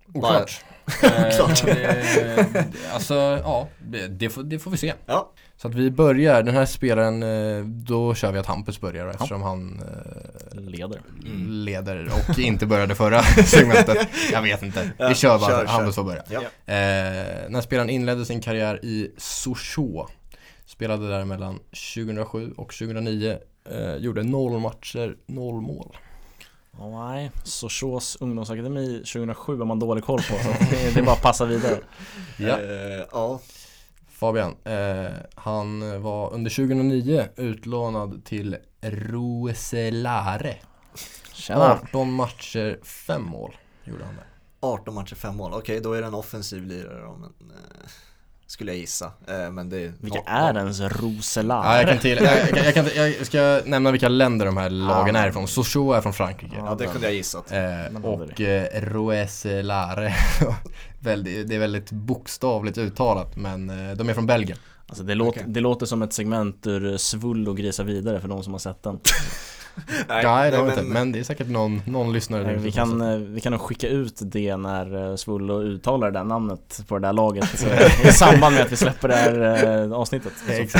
[0.05, 0.63] Bara- oklart.
[1.03, 1.67] Eh, Klart.
[1.67, 2.63] eh,
[2.93, 3.13] alltså,
[3.43, 4.93] ja, det, det, får, det får vi se.
[5.05, 5.31] Ja.
[5.57, 9.41] Så att vi börjar, den här spelaren, eh, då kör vi att Hampus börjar eftersom
[9.41, 11.01] han eh, leder.
[11.25, 11.51] Mm.
[11.51, 14.07] leder och inte började förra segmentet.
[14.31, 14.91] Jag vet inte.
[14.97, 16.23] Ja, Vi kör bara, kör, Hampus får börja.
[16.29, 16.39] Ja.
[16.39, 20.11] Eh, när spelaren inledde sin karriär i Sochaux
[20.65, 21.59] Spelade där mellan
[21.95, 23.37] 2007 och 2009
[23.71, 25.97] eh, Gjorde noll matcher, noll mål
[26.89, 30.35] nej, Sochaux ungdomsakademi 2007 har man dålig koll på.
[30.43, 31.77] Så det, är bara att passa vidare.
[32.37, 32.59] Ja.
[32.59, 33.39] Eh, ja.
[34.09, 40.55] Fabian, eh, han var under 2009 utlånad till Roeselare
[41.33, 41.79] Tjena!
[41.83, 44.25] 18 matcher, 5 mål gjorde han där
[44.59, 45.53] 18 matcher, 5 mål.
[45.53, 47.89] Okej, då är det en offensiv lirare då, men eh,
[48.51, 49.05] skulle jag gissa.
[49.27, 51.65] Eh, men det är Vilka no- är ens Roselare?
[51.65, 54.69] Ja, jag, kan till, jag, jag, jag, kan, jag ska nämna vilka länder de här
[54.69, 55.21] lagen Ja.
[55.21, 55.47] är ifrån.
[55.47, 56.55] Sochaux är från Frankrike.
[56.57, 57.51] Ja, det kunde jag gissat.
[57.51, 60.13] Eh, och eh, Roeselare,
[60.99, 61.11] det
[61.55, 64.57] är väldigt bokstavligt uttalat men eh, de är från Belgien.
[64.87, 65.53] Alltså det, låter, Okej.
[65.53, 68.83] det låter som ett segment ur Svull och grisa vidare för de som har sett
[68.83, 68.99] den.
[70.07, 73.01] Nej, det har vi inte, men det är säkert någon, någon lyssnare Nej, vi, kan,
[73.01, 76.99] eh, vi kan nog skicka ut det när eh, Svullo uttalar det där namnet på
[76.99, 77.65] det där laget
[78.05, 80.77] I samband med att vi släpper det här eh, avsnittet Så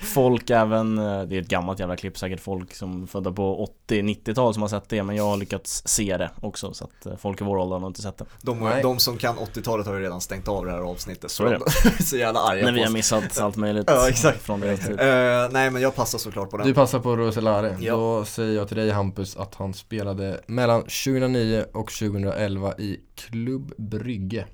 [0.00, 1.02] Folk även, det
[1.36, 5.02] är ett gammalt jävla klipp säkert folk som födda på 80-90-tal som har sett det
[5.02, 7.90] Men jag har lyckats se det också så att folk i vår ålder har nog
[7.90, 8.82] inte sett det De, Nej.
[8.82, 11.30] de som kan 80-talet har ju redan stängt av det här avsnittet.
[11.30, 12.02] Så är det.
[12.04, 14.42] Så jävla arga När vi har missat allt möjligt Ja, exakt.
[14.42, 16.66] från deras tid Eh, nej, men jag passar såklart på den.
[16.66, 17.76] Du passar på Roselare.
[17.80, 17.92] Ja.
[17.94, 23.72] Då säger jag till dig Hampus att han spelade mellan 2009 och 2011 i Klubb
[23.76, 24.46] Brygge.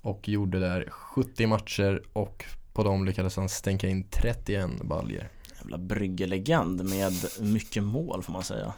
[0.00, 5.28] Och gjorde där 70 matcher och på dem lyckades han stänka in 31 baljer.
[5.58, 8.72] Jävla Brygge-legend med mycket mål får man säga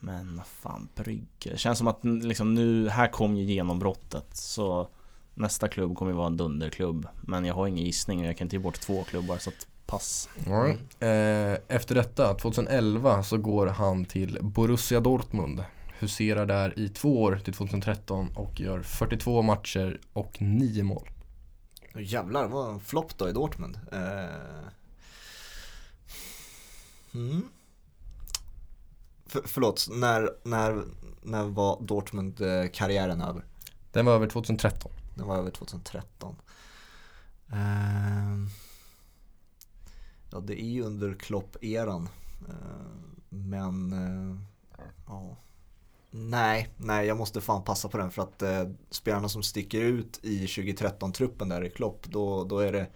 [0.00, 4.88] Men fan Brygge, det känns som att liksom nu, här kom ju genombrottet så
[5.34, 8.44] Nästa klubb kommer ju vara en dunderklubb Men jag har ingen gissning och jag kan
[8.44, 10.70] inte ge bort två klubbar så att pass Mm.
[11.00, 15.64] Eh, efter detta, 2011, så går han till Borussia Dortmund.
[15.98, 21.10] Huserar där i två år till 2013 och gör 42 matcher och 9 mål.
[21.98, 23.78] Jävlar, vad en flopp då i Dortmund.
[23.92, 24.68] Eh,
[27.14, 27.48] mm.
[29.26, 30.82] För, förlåt, när, när,
[31.22, 33.44] när var Dortmund-karriären över?
[33.92, 34.92] Den var över 2013.
[35.14, 36.36] Den var över 2013.
[37.52, 38.50] Ehm,
[40.36, 42.08] ja, det är ju under Klopp-eran.
[42.48, 44.36] Ehm, men, eh,
[45.06, 45.36] ja.
[46.10, 50.20] Nej, nej, jag måste fan passa på den för att eh, spelarna som sticker ut
[50.22, 52.86] i 2013-truppen där i Klopp, då, då, är det,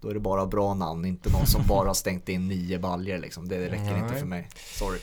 [0.00, 3.48] då är det bara bra namn, inte någon som bara stängt in nio baljer liksom.
[3.48, 4.18] Det räcker inte Nej.
[4.18, 4.48] för mig.
[4.54, 4.98] Sorry.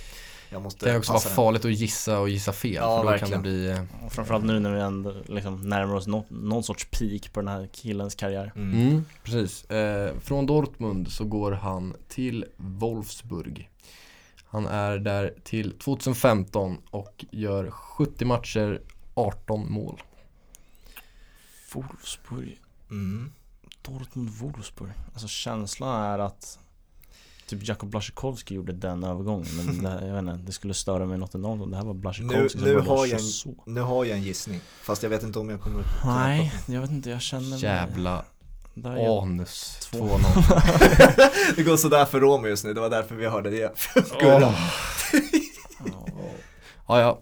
[0.54, 2.74] Jag måste Det kan också vara farligt att gissa och gissa fel.
[2.74, 3.32] Ja, för då verkligen.
[3.32, 3.70] kan det bli...
[3.70, 7.40] eh, Och Framförallt nu när vi ändå liksom närmar oss något, någon sorts peak på
[7.40, 8.82] den här killens karriär Mm.
[8.88, 9.66] Mm, precis.
[9.66, 13.70] Eh, från Dortmund så går han till Wolfsburg.
[14.46, 18.82] Han är där till 2015 och gör 70 matcher,
[19.14, 20.02] 18 mål.
[21.74, 22.60] Wolfsburg,
[22.92, 23.32] Mm.
[23.82, 26.60] Dortmund Wolfsburg Alltså känslan är att
[27.60, 31.18] Typ Jakob Blaszczykowski gjorde den övergången men det, jag vet inte, det skulle störa mig
[31.18, 33.82] något enormt om det här var Blaszczykowski Nu- som nu har jag en- så Nu
[33.82, 37.10] har jag en gissning, fast jag vet inte om jag kommer Nej, jag vet inte,
[37.10, 38.26] jag känner mig Jävla
[39.22, 39.78] anus.
[39.92, 39.98] Två.
[39.98, 41.56] 2-0.
[41.56, 43.74] Det går sådär för Romeo just nu, det var därför vi hörde det.
[44.22, 44.40] Gurra.
[44.40, 44.54] Ja,
[46.88, 47.20] Ja, ja.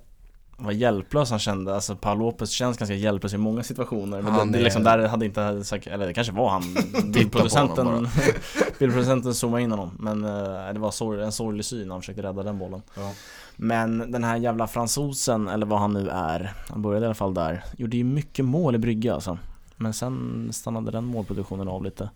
[0.57, 4.47] Vad hjälplös han kände, alltså Paul Lopez känns ganska hjälplös i många situationer Men Han
[4.51, 5.41] det, det är- liksom där hade inte
[5.85, 6.77] eller det kanske var han
[7.11, 8.07] Bildproducenten
[8.81, 12.01] honom Bildproducenten zoomade in honom Men eh, det var sorg, en sorglig syn när han
[12.01, 13.13] försökte rädda den bollen Ja.
[13.55, 17.33] Men den här jävla fransosen, eller vad han nu är Han började i alla fall
[17.33, 19.37] där Gjorde ju mycket mål i brygga alltså
[19.75, 22.09] Men sen stannade den målproduktionen av lite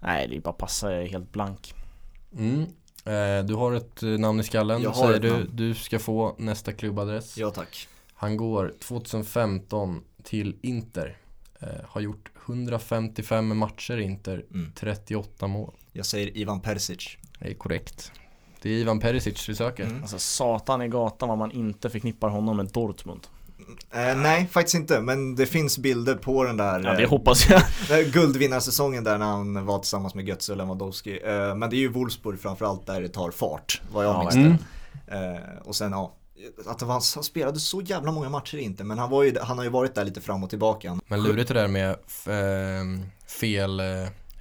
[0.00, 1.74] Nej det är bara passa, jag är helt blank
[2.38, 2.60] Mm.
[3.04, 5.30] Eh, du har ett eh, namn i skallen, Jag har säger du.
[5.30, 5.50] namn.
[5.52, 7.38] Du ska få nästa klubbadress.
[7.38, 7.88] ja tack.
[8.14, 11.16] Han går 2015 till Inter.
[11.60, 14.72] Eh, har gjort 155 matcher Inter, Mm.
[14.74, 15.74] 38 mål.
[15.92, 17.16] Jag säger Ivan Perisic.
[17.38, 18.12] Det är korrekt.
[18.62, 19.84] Det är Ivan Perisic vi söker.
[19.84, 20.02] Mm.
[20.02, 23.26] Alltså satan i gatan vad man inte förknippar honom med Dortmund
[23.92, 27.48] Eh, nej, faktiskt inte, men det finns bilder på den där Ja det eh, hoppas
[27.50, 27.62] jag
[28.12, 31.20] guldvinnarsäsongen där när han var tillsammans med Götze och Lewandowski.
[31.24, 34.34] Eh, men det är ju Wolfsburg framförallt där det tar fart, vad jag Ja, minns
[34.34, 34.56] Mm.
[35.06, 35.36] det.
[35.36, 36.14] Eh, och sen ja,
[36.66, 39.58] att det var, han spelade så jävla många matcher inte, men han, var ju, han
[39.58, 40.98] har ju varit där lite fram och tillbaka.
[41.06, 42.84] Men lurigt det där med f- eh,
[43.40, 43.86] fel, eh,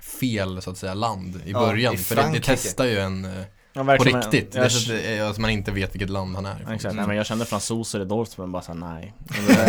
[0.02, 1.94] fel så att säga land i Ja, början.
[1.94, 3.32] i För det, det testar ju en eh,
[3.74, 4.56] Ja, på riktigt.
[4.56, 6.56] Jag, Det, så att, är- alltså man inte vet vilket land han är.
[6.62, 6.96] Exakt, Mm.
[6.96, 9.14] nej men jag kände fransoser i Dortmund bara såhär nej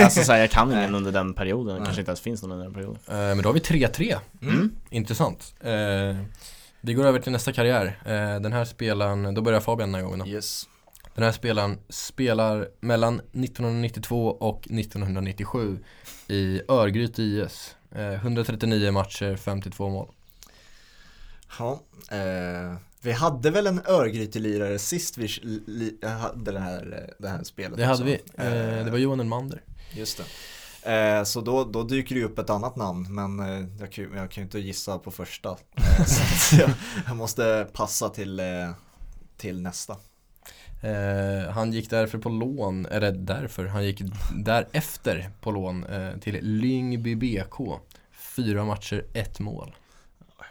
[0.04, 1.86] Alltså såhär, jag kan ingen under den perioden, det Nej.
[1.86, 4.16] kanske inte ens finns någon under den perioden Eh, men då har vi 3-3.
[4.42, 4.70] Mm.
[4.90, 5.54] Intressant.
[5.60, 5.70] Eh,
[6.80, 8.00] vi går över till nästa karriär.
[8.04, 10.26] Eh, den här spelaren, då börjar Fabian den här gången då.
[10.26, 10.68] Yes.
[11.20, 15.78] Den här spelaren spelar mellan 1992 och 1997
[16.28, 17.76] i Örgryte IS.
[17.92, 20.08] Eh, 139 matcher, 52 mål.
[21.58, 25.28] Ja, eh, vi hade väl en Örgryte-lirare sist vi
[26.02, 28.04] hade det här, eh, det här spelet Det hade också.
[28.04, 28.44] vi.
[28.44, 29.62] Eh, det var Johan Elmander.
[29.94, 30.22] Just
[30.82, 30.92] det.
[30.92, 34.30] Eh, så då, då dyker det upp ett annat namn, men eh, jag, kan, jag
[34.30, 35.56] kan ju inte gissa på första.
[35.76, 36.70] Eh, så jag,
[37.06, 38.70] jag måste passa till, eh,
[39.36, 39.96] till nästa.
[40.82, 44.02] Eh, han gick därför på lån, eller därför, han gick
[44.34, 47.80] därefter på lån eh, till Lyngby BK.
[48.36, 49.74] Fyra matcher, ett mål.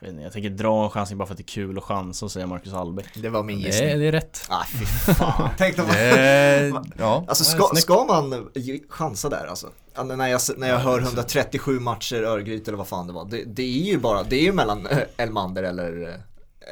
[0.02, 1.84] Jag, vet inte, jag tänker dra en chansning bara för att det är kul och
[1.84, 3.90] chansa och säga Marcus Albeck Det var min gissning.
[3.90, 4.46] är, det är rätt.
[4.50, 5.50] Ah, fy fan.
[5.58, 5.88] Tänk man...
[5.88, 8.50] Det, ja, Alltså ska, ska man
[8.90, 9.70] chansa där alltså?
[10.06, 13.26] När jag, när jag hör 137 matcher Örgryte eller vad fan det var.
[13.26, 16.16] Det, det är ju bara, det är ju mellan eh, Elmander eller, eh,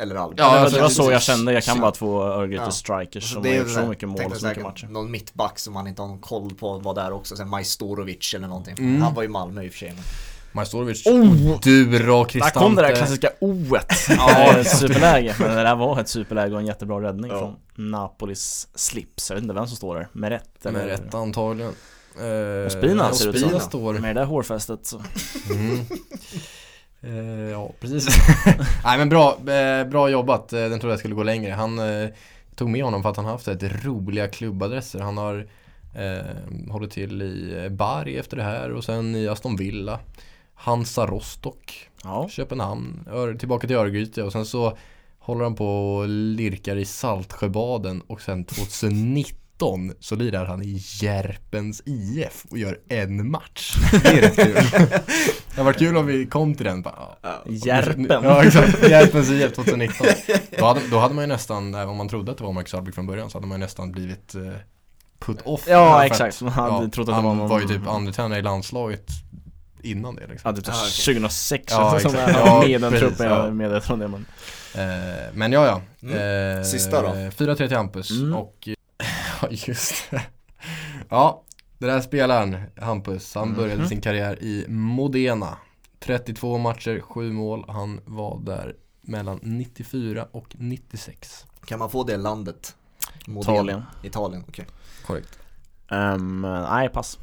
[0.02, 0.40] eller Albeck.
[0.40, 2.72] Ja, det var, alltså, det var så jag kände, jag kan bara två Örgryte Ja.
[2.72, 5.74] strikers som har är gjort så mycket mål och så mycket matcher Någon mittback som
[5.74, 8.76] man inte har någon koll på vad det är också, sen Majstorovic eller någonting.
[8.78, 9.02] Mm.
[9.02, 9.90] Han var i Malmö i och för sig.
[9.90, 10.04] men-
[10.52, 11.60] Majstorovic, Oh!
[11.60, 12.60] Dura, Där Cristante.
[12.60, 16.60] kom det där klassiska oet Ja, ett superläge, men det där var ett superläge och
[16.60, 17.40] en jättebra räddning Ja.
[17.40, 20.80] från Napolis slips Jag vet inte vem som står där, med rätt eller?
[20.80, 21.72] Med rätt antagligen.
[22.20, 23.96] Eh, Ospina ser det ut som.
[24.02, 25.02] Med det där hårfästet så
[25.52, 25.80] Mm.
[27.02, 28.08] Eh, ja, precis.
[28.84, 30.54] Nej men bra, eh, bra jobbat.
[30.54, 31.52] Eh, Den trodde jag skulle gå längre.
[31.52, 32.10] Han eh,
[32.56, 35.00] tog med honom för att han har haft ett roliga klubbadresser.
[35.00, 35.48] Han har
[35.96, 40.00] eh, hållit till i Bari efter det här och sen i Aston Villa.
[40.54, 44.78] Hansa Rostock, Ja, Köpenhamn, Ör, tillbaka till Örgryte och sen så
[45.20, 49.38] håller han på och lirkar i Saltsjöbaden och sen 2019
[50.00, 53.76] så lirar han i Järpens IF och gör en match.
[54.04, 54.54] Det är rätt kul.
[55.50, 56.82] Det hade varit kul om vi kom till den.
[56.82, 57.44] Bara, ja.
[57.46, 60.08] Järpen Ja exakt, Järpens IF 2019.
[60.60, 62.74] Då hade, då hade man ju nästan, även om man trodde att det var Marcus
[62.74, 64.42] Albeck från början, så hade man ju nästan blivit eh,
[65.20, 65.64] put off.
[65.68, 68.40] Ja exakt, man hade ja, trott att han var någon var ju typ andra tränare
[68.40, 69.06] i landslaget
[69.82, 70.50] innan det liksom.
[70.50, 71.14] Ja, typ Ja, okej.
[71.16, 74.26] 2006 Ja, som Ja, med den precis, truppen, jag medveten om det men
[74.78, 75.82] Eh, men ja, ja.
[76.08, 76.58] Mm.
[76.58, 77.08] Eh, Sista då?
[77.10, 78.34] 4-3 till Hampus Mm.
[78.34, 78.70] och
[79.42, 80.22] Ja, just det.
[81.10, 81.44] Ja,
[81.78, 85.58] den här spelaren, Hampus, han började sin karriär i Modena
[86.00, 87.66] 32 matcher, 7 mål.
[87.68, 92.76] Han var där mellan 94 och 96 Kan man få det landet?
[93.28, 93.54] Modena.
[93.54, 94.66] Italien Italien, okej.
[95.06, 95.40] Korrekt
[95.92, 97.20] um, Nej, pass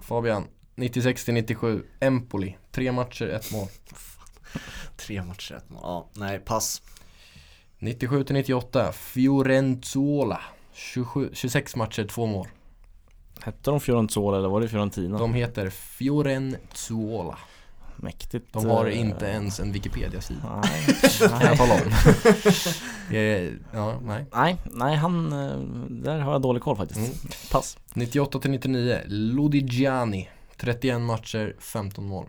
[0.00, 3.68] Fabian, 96 till 97, Empoli, 3 matcher, 1 mål
[4.96, 5.80] Tre matcher, ett mål.
[5.82, 6.82] Ja, nej, pass.
[7.78, 10.40] 97 till 98, Fiorenzuola
[10.74, 12.48] 27, 26 matcher, 2 mål
[13.40, 15.18] Hette de Fiorenzuola eller var det Fiorentina?
[15.18, 17.38] De heter Fiorenzuola
[17.96, 21.56] Mäktigt De har eh, inte ens en Wikipedia-sida Nej, nej.
[23.72, 25.58] Ja, nej nej, nej han, eh,
[25.90, 27.10] där har jag dålig koll faktiskt Mm.
[27.52, 32.26] Pass 98 till 99, Lodigiani 31 matcher, 15 mål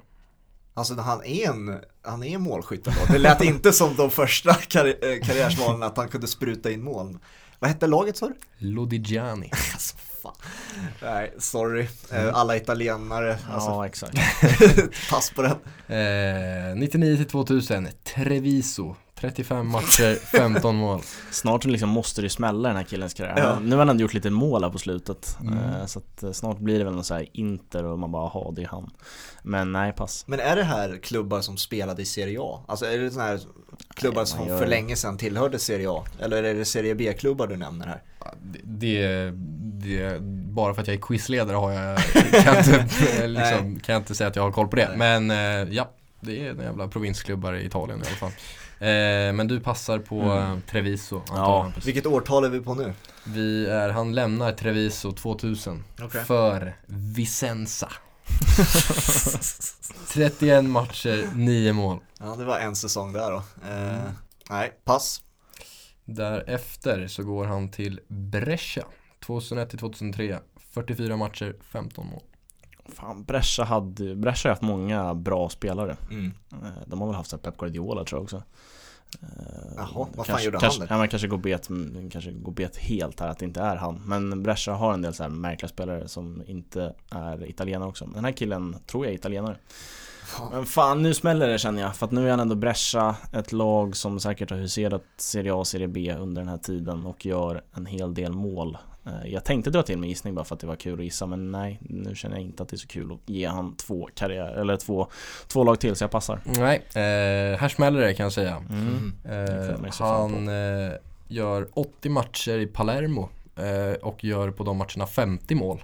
[0.74, 3.00] Alltså han är en, han är en målskytt ändå.
[3.10, 7.18] Det lät inte som de första karri- eh, karriärsvalen att han kunde spruta in mål.
[7.66, 8.36] Vad hette laget sa du?
[8.57, 10.34] Lodigiani Alltså, fan.
[11.01, 11.88] Nej, sorry.
[12.11, 14.18] Eh, Alla italienare, alltså, Ja, exakt
[15.09, 15.51] pass på den.
[16.72, 21.01] eh, 99 till 2000, Treviso 35 matcher, 15 mål
[21.32, 23.59] Snart liksom måste det ju smälla den här killens karriär Ja.
[23.59, 25.57] Nu har han ändå gjort lite mål här på slutet Mm.
[25.57, 28.28] eh, Så att eh, snart blir det väl någon så här Inter och man bara,
[28.28, 28.89] ha det är han
[29.41, 32.59] Men nej, pass Men är det här klubbar som spelade i Serie A?
[32.68, 33.39] Alltså är det sådana här
[33.93, 36.03] klubbar Nej, som för länge sedan tillhörde Serie A?
[36.20, 38.01] Eller är det Serie B-klubbar du nämner här?
[38.41, 39.32] det, det,
[39.88, 40.20] det,
[40.53, 41.97] bara för att jag är quizledare har jag,
[42.43, 42.88] kan inte,
[43.24, 44.89] eh, liksom, kan jag inte säga att jag har koll på det.
[44.97, 45.38] Men eh,
[45.76, 45.89] ja,
[46.20, 48.32] det är några jävla provinsklubbar i Italien i alla fall.
[48.80, 50.53] Eh, men du passar på Mm.
[50.53, 51.71] eh, Treviso, Ja.
[51.86, 52.93] Vilket årtal är vi på nu?
[53.23, 56.23] Vi är, han lämnar Treviso 2000 Okej.
[56.26, 57.91] för Vicenza.
[60.13, 61.99] 31 matcher, 9 mål.
[62.19, 63.38] Ja, det var en säsong där då.
[63.69, 64.11] Eh, Mm.
[64.49, 65.21] Nej, pass.
[66.05, 68.86] Därefter så går han till Brescia
[69.26, 70.39] 2001 till 2003.
[70.73, 72.21] 44 matcher, 15 mål.
[73.06, 75.97] Fan, Brescia hade, Brescia har haft många bra spelare.
[76.10, 76.34] Mm.
[76.51, 78.43] Eh, De har väl haft så Pep Guardiola tror jag också.
[79.22, 81.68] Eh, Jaha, vad fan kanske, gjorde kanske, han Ja men kanske går bet,
[82.12, 84.01] kanske går bet helt här att det inte är han.
[84.06, 88.06] Men Brescia har en del så här märkliga spelare som inte är italienare också.
[88.06, 89.58] Den här killen tror jag är italienare.
[90.51, 91.95] Men fan nu smäller det känner jag.
[91.95, 95.56] För att nu är han ändå Brescia Ett lag som säkert har huserat Serie A
[95.56, 98.78] och Serie B under den här tiden och gör en hel del mål
[99.26, 101.51] Jag tänkte dra till med gissning bara för att det var kul att gissa men
[101.51, 104.53] nej Nu känner jag inte att det är så kul att ge han två karriär
[104.53, 105.08] eller två,
[105.47, 108.64] två lag till så jag passar Nej, eh, här smäller det kan jag säga.
[108.70, 109.14] mm.
[109.24, 110.93] Får Eh, han eh,
[111.28, 115.84] gör 80 matcher i Palermo eh, och gör på de matcherna 50 mål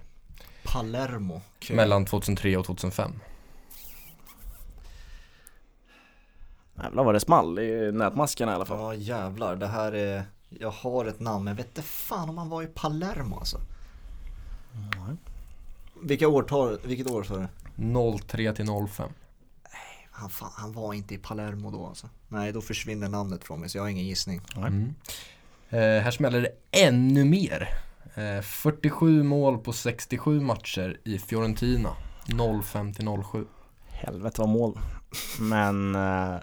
[0.64, 1.42] Palermo.
[1.60, 1.76] Kul.
[1.76, 3.12] mellan 2003 och 2005.
[6.84, 10.24] Jävlar vad det small i nätmaskerna i alla fall Ja jävlar, det här är...
[10.60, 13.58] Jag har ett namn men jag vet inte fan om han var i Palermo alltså.
[16.02, 17.36] Vilka årtal, vilket år sa
[17.76, 18.20] du?
[18.20, 19.10] 03 till 05.
[20.12, 22.10] Han, fan, han var inte i Palermo då alltså.
[22.28, 24.42] Nej, då försvinner namnet från mig så jag har ingen gissning.
[24.56, 24.94] Mm.
[25.70, 27.70] Eh, här smäller det ännu mer.
[28.16, 31.96] Eh, 47 mål på 67 matcher i Fiorentina.
[32.64, 33.46] 05 till 07.
[33.88, 34.80] Helvete vad mål
[35.40, 36.36] Men eh,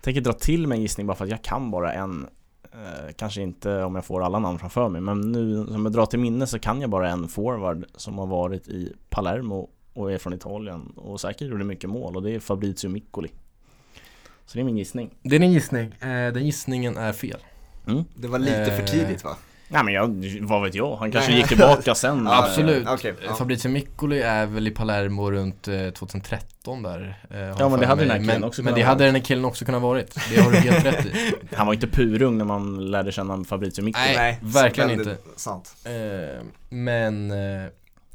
[0.00, 2.28] tänker dra till med en gissning bara för att jag kan bara en
[2.76, 6.06] eh, Kanske inte om jag får alla namn framför mig men nu som jag drar
[6.06, 10.18] till minne så kan jag bara en forward som har varit i Palermo och är
[10.18, 13.28] från Italien och säkert gjorde mycket mål och det är Fabrizio Miccoli
[14.46, 15.86] Så det är min gissning Det är en gissning.
[16.00, 17.40] Eh, den gissningen är fel.
[17.86, 18.04] mm.
[18.14, 19.36] Det var lite för Eh, tidigt va?
[19.68, 20.96] Nej men jag, vad vet jag?
[20.96, 21.40] Han kanske Nej.
[21.40, 22.88] gick tillbaka sen Ja, Absolut.
[22.88, 23.34] Okej, ja.
[23.34, 27.18] Fabrizio Miccoli är väl i Palermo runt eh, 2013 där.
[27.30, 28.08] eh, har jag Ja, men det hade mig.
[28.08, 30.18] den här killen men, också Men det hade den här killen också kunnat varit.
[30.34, 31.32] Det har du helt rätt i.
[31.54, 35.16] Han var inte purung när man lärde känna Fabrizio Miccoli Nej, verkligen inte.
[35.36, 35.74] Sant.
[35.84, 37.66] Eh, men eh,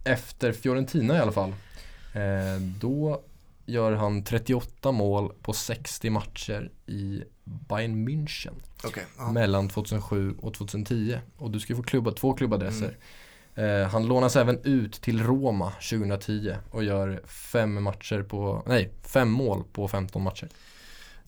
[0.04, 1.50] efter Fiorentina i alla fall.
[2.14, 3.22] Eh, då
[3.72, 8.54] gör han 38 mål på 60 matcher i Bayern München.
[9.18, 9.32] Ja.
[9.32, 11.20] Mellan 2007 och 2010.
[11.38, 12.98] Och du ska få klubba, två klubbadresser.
[13.56, 13.82] Mm.
[13.82, 19.30] Eh, han lånas även ut till Roma 2010 och gör fem matcher på, nej, fem
[19.30, 20.50] mål på 15 matcher.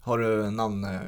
[0.01, 1.01] Har du namn eh,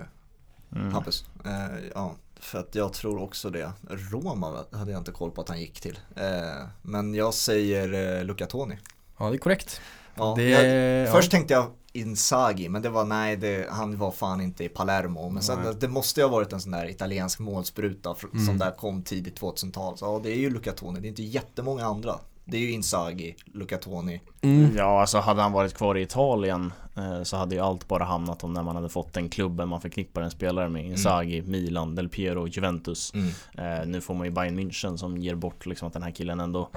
[0.75, 0.93] mm.
[0.93, 1.25] Hampus?
[1.45, 3.71] Eh, ja, för att jag tror också det.
[3.89, 5.99] Roma hade jag inte koll på att han gick till.
[6.15, 8.77] Eh, men jag säger eh, Luca Toni.
[9.17, 9.81] Ja, det är korrekt.
[10.15, 11.11] Ja, det, jag, ja.
[11.11, 15.29] Först tänkte jag Inzaghi, men det var nej, det, han var fan inte i Palermo.
[15.29, 18.45] Men sen, det, det måste ju ha varit en sån där italiensk målspruta fr- Mm.
[18.45, 19.97] som där kom tidigt 2000-tal.
[19.97, 22.15] Så ja, det är ju Luca Toni, det är inte jättemånga andra.
[22.47, 24.21] Det är ju Inzaghi, Luca Toni.
[24.41, 24.75] Mm.
[24.77, 28.43] Ja, alltså hade han varit kvar i Italien eh, så hade ju allt bara hamnat
[28.43, 30.85] om när man hade fått den klubben man förknippar en spelare med.
[30.85, 33.13] Inzaghi, Milan, Del Piero, Juventus.
[33.57, 36.39] Eh, nu får man ju Bayern München som ger bort liksom att den här killen
[36.39, 36.69] ändå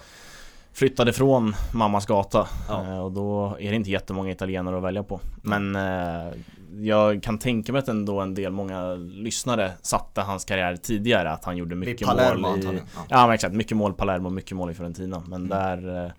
[0.72, 2.48] flyttade från mammas gata.
[2.68, 2.82] Ja.
[2.84, 5.20] Eh, och då är det inte jättemånga italienare att välja på.
[5.42, 6.32] Men eh,
[6.80, 11.30] jag kan tänka mig att ändå en del, många lyssnare satte hans karriär tidigare.
[11.30, 12.52] Att han gjorde Vid mycket Palermo mål i...
[12.54, 12.86] antagligen.
[12.96, 13.00] Ja.
[13.08, 15.48] Ja men exakt, mycket mål Palermo, mycket mål i Fiorentina Men Mm.
[15.48, 16.10] där, eh,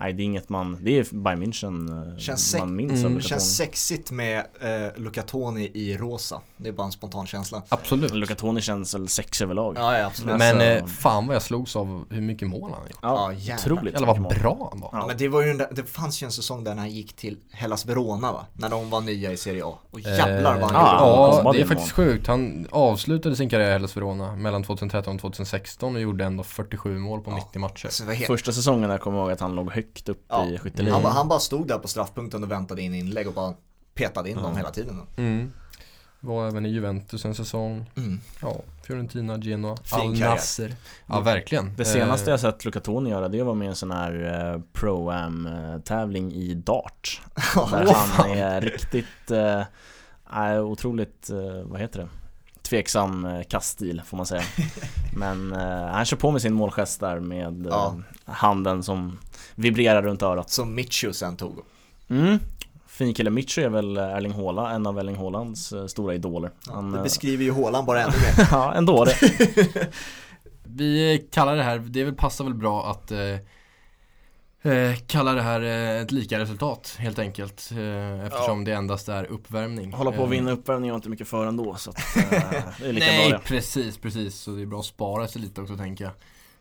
[0.00, 3.20] nej det är inget man, det är Bayern München eh, Känns man minns mm, av
[3.20, 6.40] känns sexigt med eh, Luca Toni i rosa.
[6.56, 7.62] Det är bara en spontan känsla.
[7.68, 8.14] Absolut.
[8.14, 10.38] Luca Toni känns väl sex överlag Ja, ja absolut.
[10.38, 12.98] Men- alltså- eh, fan vad jag slogs av hur mycket mål han gjort.
[13.02, 13.56] Ja, jävlar.
[13.74, 14.90] otroligt Eller vad bra han var.
[14.92, 17.36] Ja, men det var ju där, det fanns ju en säsong där han gick till
[17.52, 18.46] Hellas Verona va?
[18.52, 19.78] När de var nya i Serie A.
[19.90, 21.04] Och jävlar vad han Eh, gjorde.
[21.04, 22.26] ja, Ja, det är faktiskt sjukt.
[22.26, 26.98] Han avslutade sin karriär i Hellas Verona mellan 2013 och 2016 och gjorde ändå 47
[26.98, 27.36] mål på Ja.
[27.36, 27.86] 90 matcher.
[27.86, 30.46] Alltså, Första säsongen där kommer jag ihåg att han låg högt upp Ja.
[30.46, 33.34] i skytteligan han, bara- han bara stod där på straffpunkten och väntade in inlägg och
[33.34, 33.54] bara
[33.94, 34.42] petade in Ja.
[34.42, 35.00] dem hela tiden.
[35.16, 35.52] Mm.
[36.20, 37.90] Var även i Juventus en säsong.
[37.96, 38.20] Mm.
[38.42, 38.56] Ja,
[38.86, 40.18] Fiorentina, Genoa, Al.
[40.18, 40.74] Nasser.
[41.06, 41.76] Ja, verkligen.
[41.76, 44.60] Det senaste Eh, jag sett Luca Toni göra det var med en sån här eh,
[44.72, 47.20] Pro-Am eh, tävling i dart
[47.70, 49.62] Där han är riktigt, eh,
[50.30, 52.08] är otroligt, eh, vad heter det?
[52.62, 54.42] Tveksam eh, kaststil får man säga
[55.16, 57.96] Men eh, han kör på med sin målgest där med Ja.
[58.24, 59.18] handen som
[59.56, 61.58] vibrerar runt örat Som Mitchu sen tog.
[62.08, 62.38] mm.
[62.88, 66.92] Fin kille, Mitcho är väl Erling Haaland, en av Erling Haalands eh, stora idoler Han,
[66.92, 68.46] Det eh, beskriver ju Haaland bara ännu mer.
[68.50, 69.16] Ja, ändå det
[70.64, 75.60] Vi kallar det här, det väl passar väl bra att eh, eh, kalla det här
[75.60, 77.70] eh, ett lika resultat helt enkelt.
[77.72, 79.92] Eh, eftersom det endast är uppvärmning.
[79.92, 82.24] Hålla på att Eh, vinna uppvärmning och inte mycket för ändå så att, eh,
[82.80, 84.34] det är lika Nej, bra det precis, precis.
[84.34, 86.12] Så det är bra att spara sig lite också tänker jag.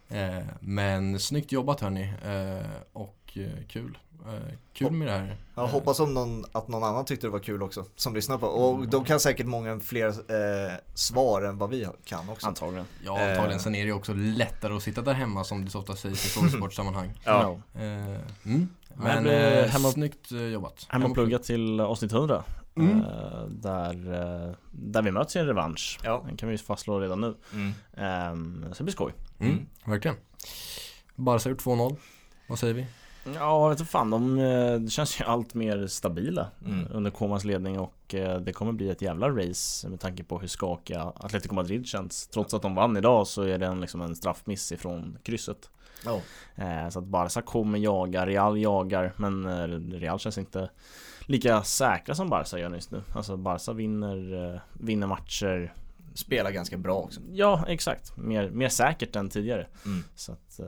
[0.10, 2.14] Eh, men snyggt jobbat hörni.
[2.26, 3.98] Eh, och eh, kul.
[4.74, 5.36] Kul med det här.
[5.56, 8.48] Jag hoppas om någon, att någon annan tyckte det var kul också, som lyssnar på.
[8.48, 12.48] Och de kan säkert många fler eh, svar än vad vi kan också.
[12.48, 13.30] Antagligen Ja, Eh.
[13.30, 13.60] antagligen.
[13.60, 16.26] Sen är det ju också lättare att sitta där hemma som det så ofta sägs
[16.26, 17.10] i frågesportsammanhang.
[17.26, 17.60] Ja.
[17.76, 18.20] Mm.
[18.44, 18.68] Men,
[19.24, 20.86] Men eh, hemma- snyggt jobbat.
[20.90, 22.44] Hem och plugga till avsnitt 100
[22.78, 23.00] Mm.
[23.00, 24.14] Eh, där,
[24.48, 26.00] eh, där vi möts i en revansch.
[26.04, 26.24] Ja.
[26.28, 27.36] Den kan vi fastslå redan nu.
[27.54, 27.74] Mm.
[27.94, 29.14] Eh, så det blir skoj.
[29.40, 29.66] Mm, Mm.
[29.86, 30.18] verkligen.
[31.16, 31.96] Barca gjort 2-0.
[32.48, 32.86] Vad säger vi?
[33.36, 36.88] Ja, vet du fan, de eh, det känns ju allt mer stabila Mm.
[36.92, 37.94] under Komans ledning och
[38.42, 42.28] det kommer bli ett jävla race med tanke på hur skakiga Atletico Madrid känns.
[42.28, 45.70] Trots att de vann idag så är det en, liksom en straffmiss ifrån krysset.
[46.06, 46.20] Oh.
[46.90, 50.70] Så att Barca kommer jaga, Real jagar men eh, Real känns inte
[51.26, 53.04] lika säkra som Barca gör just nu.
[53.16, 55.74] Alltså Barca vinner, eh, vinner matcher
[56.16, 57.22] Spelar ganska bra också.
[57.32, 58.18] Ja, exakt.
[58.18, 59.68] Mer, mer säkert än tidigare.
[59.86, 60.04] Mm.
[60.16, 60.68] Så att, eh,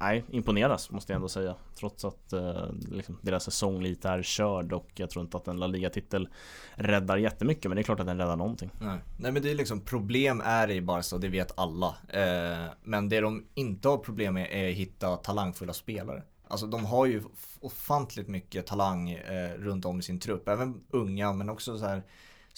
[0.00, 1.54] nej, imponeras måste jag ändå säga.
[1.78, 5.56] Trots att eh, liksom, deras säsong lite är körd och jag tror inte att en
[5.56, 6.28] La Liga-titel
[6.74, 7.64] räddar jättemycket.
[7.64, 8.70] Men det är klart att den räddar någonting.
[8.80, 8.98] Nej.
[9.16, 11.96] Nej men det är liksom problem är i Barca det vet alla.
[12.08, 16.22] Eh, men det de inte har problem med är att hitta talangfulla spelare.
[16.48, 17.22] Alltså de har ju
[17.60, 20.48] ofantligt mycket talang eh, runt om i sin trupp.
[20.48, 22.02] Även unga men också så här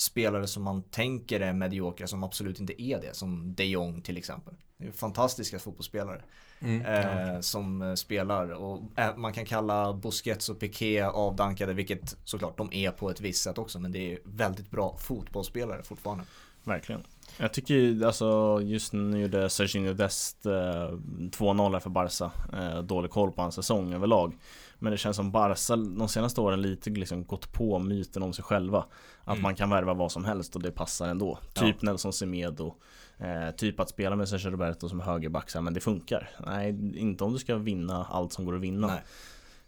[0.01, 3.17] spelare som man tänker är mediokra som absolut inte är det.
[3.17, 4.55] Som de Jong till exempel.
[4.77, 6.23] Det är fantastiska fotbollsspelare.
[6.61, 6.83] Mm.
[6.83, 12.59] eh, som eh, spelar och eh, man kan kalla Busquets och Piqué avdankade vilket såklart
[12.59, 16.25] de är på ett visst sätt också men det är väldigt bra fotbollsspelare fortfarande.
[16.65, 17.03] Verkligen.
[17.37, 22.31] Jag tycker ju, alltså just nu gjorde Serginho Dest eh, 2-0 här för Barca.
[22.53, 24.35] Eh, dålig koll på hans säsong överlag.
[24.83, 28.45] Men det känns som Barca de senaste åren lite liksom gått på myten om sig
[28.45, 28.85] själva.
[29.25, 29.43] Att Mm.
[29.43, 31.39] man kan värva vad som helst och det passar ändå.
[31.55, 31.61] Ja.
[31.61, 32.75] Typ Nelson Semedo.
[33.19, 36.31] Eh, typ att spela med Sergio Roberto som högerback, men det funkar.
[36.47, 38.87] Nej, inte om du ska vinna allt som går att vinna.
[38.87, 39.03] Nej.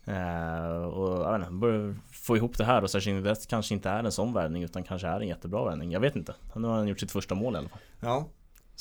[0.04, 3.90] Eh, och jag vet inte, börjar få ihop det här och Serginho Dest kanske inte
[3.90, 5.92] är en sån värvning utan kanske är en jättebra värvning.
[5.92, 6.34] Jag vet inte.
[6.56, 7.78] Nu har han gjort sitt första mål i alla fall.
[8.00, 8.26] Ja.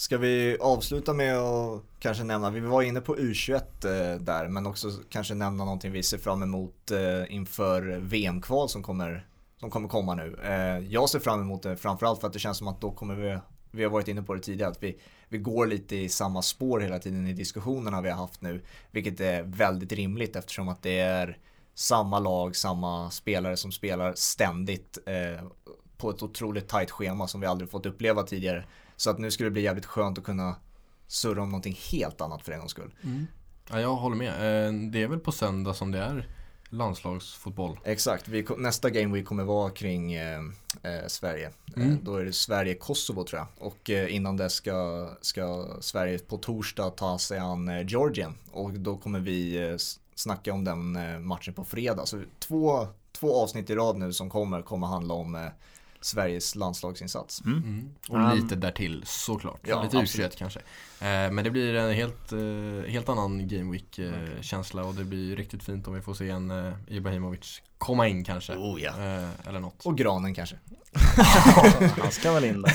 [0.01, 4.67] Ska vi avsluta med att kanske nämna, vi var inne på U21 eh, där men
[4.67, 9.27] också kanske nämna någonting vi ser fram emot eh, inför VM-kval som kommer,
[9.59, 10.39] som kommer komma nu.
[10.43, 13.15] Eh, jag ser fram emot det framförallt för att det känns som att då kommer
[13.15, 13.37] vi,
[13.71, 14.99] vi har varit inne på det tidigare, att vi,
[15.29, 18.61] vi går lite i samma spår hela tiden i diskussionerna vi har haft nu.
[18.91, 21.37] Vilket är väldigt rimligt eftersom att det är
[21.75, 25.45] samma lag, samma spelare som spelar ständigt eh,
[25.97, 28.65] på ett otroligt tajt schema som vi aldrig fått uppleva tidigare.
[29.01, 30.55] Så att nu skulle det bli jävligt skönt att kunna
[31.07, 32.93] surra om någonting helt annat för en gångs skull.
[33.69, 34.29] Ja, jag håller med.
[34.67, 36.27] Eh, Det är väl på söndag som det är
[36.69, 37.79] landslagsfotboll.
[37.83, 40.39] Exakt, vi, nästa game week kommer vara kring eh,
[40.83, 41.45] eh, Sverige.
[41.47, 41.99] Eh, Mm.
[42.03, 43.67] då är det Sverige-Kosovo tror jag.
[43.67, 48.33] Och eh, innan det ska, ska Sverige på torsdag ta sig an Georgien.
[48.51, 49.75] Och då kommer vi eh,
[50.15, 50.97] snacka om den
[51.27, 52.05] matchen på fredag.
[52.05, 55.47] Så två, två avsnitt i rad nu som kommer kommer handla om eh,
[56.01, 57.41] Sveriges landslagsinsats.
[57.45, 57.89] Mm.
[58.09, 59.59] Och Um, lite därtill såklart.
[59.67, 59.97] ja, lite.
[59.97, 60.59] U21 kanske.
[60.59, 65.03] Eh, men det blir en helt, eh, helt annan Game Week eh, känsla och det
[65.03, 68.53] blir riktigt fint om vi får se en eh, Ibrahimovic komma in kanske.
[68.53, 68.89] Oh, ja.
[68.89, 69.85] Eh, eller något.
[69.85, 70.55] Och granen kanske.
[72.01, 72.73] Han ska väl in där.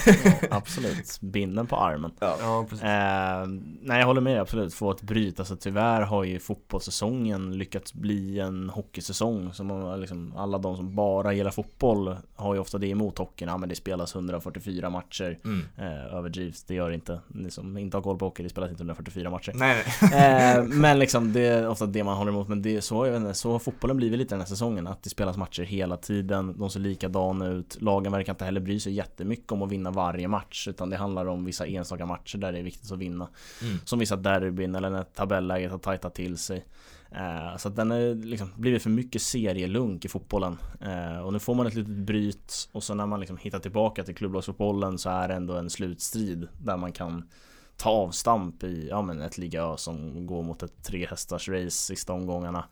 [0.50, 1.20] Absolut.
[1.20, 2.10] Binden på armen.
[2.20, 2.84] Ja, precis.
[2.84, 3.46] Eh,
[3.82, 5.38] nej jag håller med absolut, få ett bryt.
[5.38, 9.52] Alltså tyvärr har ju fotbollssäsongen lyckats bli en hockeysäsong.
[9.52, 13.48] Som man, liksom, alla de som bara gillar fotboll har ju ofta det emot hockeyn.
[13.48, 15.38] Ja men det spelas 144 matcher.
[15.44, 15.66] Mm.
[15.78, 17.20] Eh, överdrivs, det gör det inte.
[17.28, 19.52] Ni som inte har koll på hockey, det spelas inte 144 matcher.
[19.54, 20.56] Nej, nej.
[20.56, 23.12] Eh, men liksom det är ofta det man håller emot Men det är så, jag
[23.12, 25.96] vet inte, så har fotbollen blivit lite den här säsongen Att det spelas matcher hela
[25.96, 26.58] tiden.
[26.58, 27.76] De ser likadana ut.
[27.80, 31.26] Lagen verkar inte heller bry sig jättemycket om att vinna varje match Utan det handlar
[31.26, 33.28] om vissa enstaka matcher där det är viktigt att vinna.
[33.62, 33.78] Mm.
[33.84, 36.64] Som vissa derbyn eller när tabelläget har tajtat till sig.
[37.10, 40.58] Eh, Så att den har liksom blivit för mycket serielunk i fotbollen.
[40.80, 44.04] Eh, Och nu får man ett litet bryt Och så när man liksom hittar tillbaka
[44.04, 47.28] till klubblagsfotbollen Så är det ändå en slutstrid Där man kan
[47.76, 52.12] ta avstamp i ja, men ett Liga som går mot ett tre hästars race sista
[52.12, 52.64] omgångarna.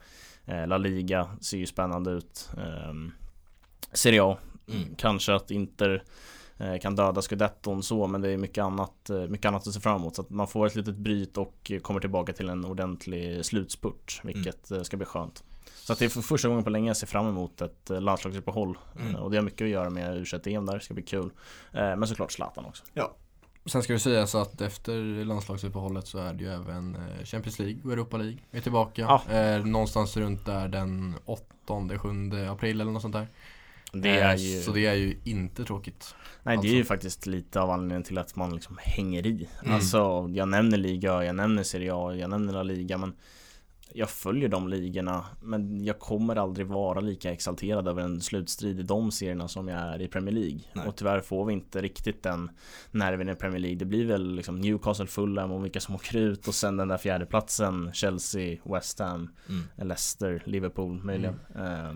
[0.46, 2.50] Eh, La Liga ser ju spännande ut.
[2.56, 2.94] Eh,
[3.92, 4.38] Serie A,
[4.68, 4.94] Mm.
[4.96, 6.02] kanske att Inter
[6.56, 9.80] eh, kan döda scudetton så men det är mycket annat, eh, mycket annat att se
[9.80, 10.16] fram emot.
[10.16, 14.70] Så att man får ett litet bryt och kommer tillbaka till en ordentlig slutspurt vilket
[14.70, 15.44] eh, ska bli skönt.
[15.74, 18.00] Så att det är för första gången på länge jag ser fram emot ett eh,
[18.00, 18.78] landslagsuppehåll.
[19.00, 19.14] Mm.
[19.14, 21.30] Och det har mycket att göra med u där, det ska bli kul.
[21.72, 22.84] Men såklart Zlatan också.
[23.66, 27.58] Sen ska vi säga så att efter landslagsuppehållet så är det ju även eh, Champions
[27.58, 29.02] League och Europa League är tillbaka.
[29.28, 29.34] Ja.
[29.34, 31.44] Eh, någonstans runt där den 8,
[31.98, 32.08] 7
[32.50, 33.26] april eller något sånt där.
[33.92, 34.60] Det Eh, är ju...
[34.62, 36.14] Så det är ju inte tråkigt.
[36.42, 36.72] Nej det Alltså.
[36.72, 39.74] är ju faktiskt lite av anledningen till att man liksom hänger i Mm.
[39.74, 43.14] Alltså jag nämner Liga, jag nämner Serie A, jag nämner La Liga men
[43.92, 48.82] Jag följer de ligorna men jag kommer aldrig vara lika exalterad över en slutstrid i
[48.82, 50.88] de serierna som jag är i Premier League Nej.
[50.88, 52.50] Och tyvärr får vi inte riktigt den
[52.90, 56.48] nerven i Premier League Det blir väl liksom Newcastle, Fulham och vilka som åker ut
[56.48, 59.62] och sen den där fjärdeplatsen Chelsea, West Ham, Mm.
[59.88, 61.92] Leicester, Liverpool möjligen eh,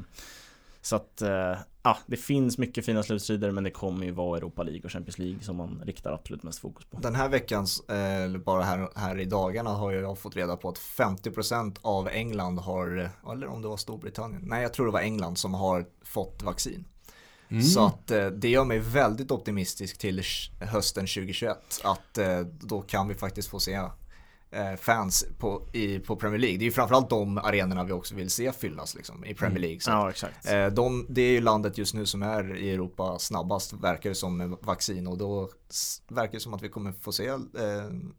[0.82, 4.62] Så att, eh, ja, det finns mycket fina slutstrider men det kommer ju vara Europa
[4.62, 6.98] League och Champions League som man riktar absolut mest fokus på.
[6.98, 10.68] Den här veckans, eh, eller bara här, här i dagarna har jag fått reda på
[10.68, 15.00] att 50% av England har, eller om det var Storbritannien, nej jag tror det var
[15.00, 16.84] England som har fått vaccin.
[17.50, 17.62] Mm.
[17.62, 20.22] Så att eh, det gör mig väldigt optimistisk till
[20.60, 21.58] hösten 2021.
[21.84, 22.18] Att
[22.60, 23.80] då kan vi faktiskt få se
[24.80, 26.58] fans på, i, på Premier League.
[26.58, 29.80] Det är ju framförallt de arenorna vi också vill se fyllas liksom, i Premier League.
[29.80, 30.52] Så Ja, exakt.
[30.52, 34.14] Eh, De, det är ju landet just nu som är i Europa snabbast verkar det
[34.14, 35.48] som med vaccin och då
[36.08, 37.38] verkar det som att vi kommer få se eh,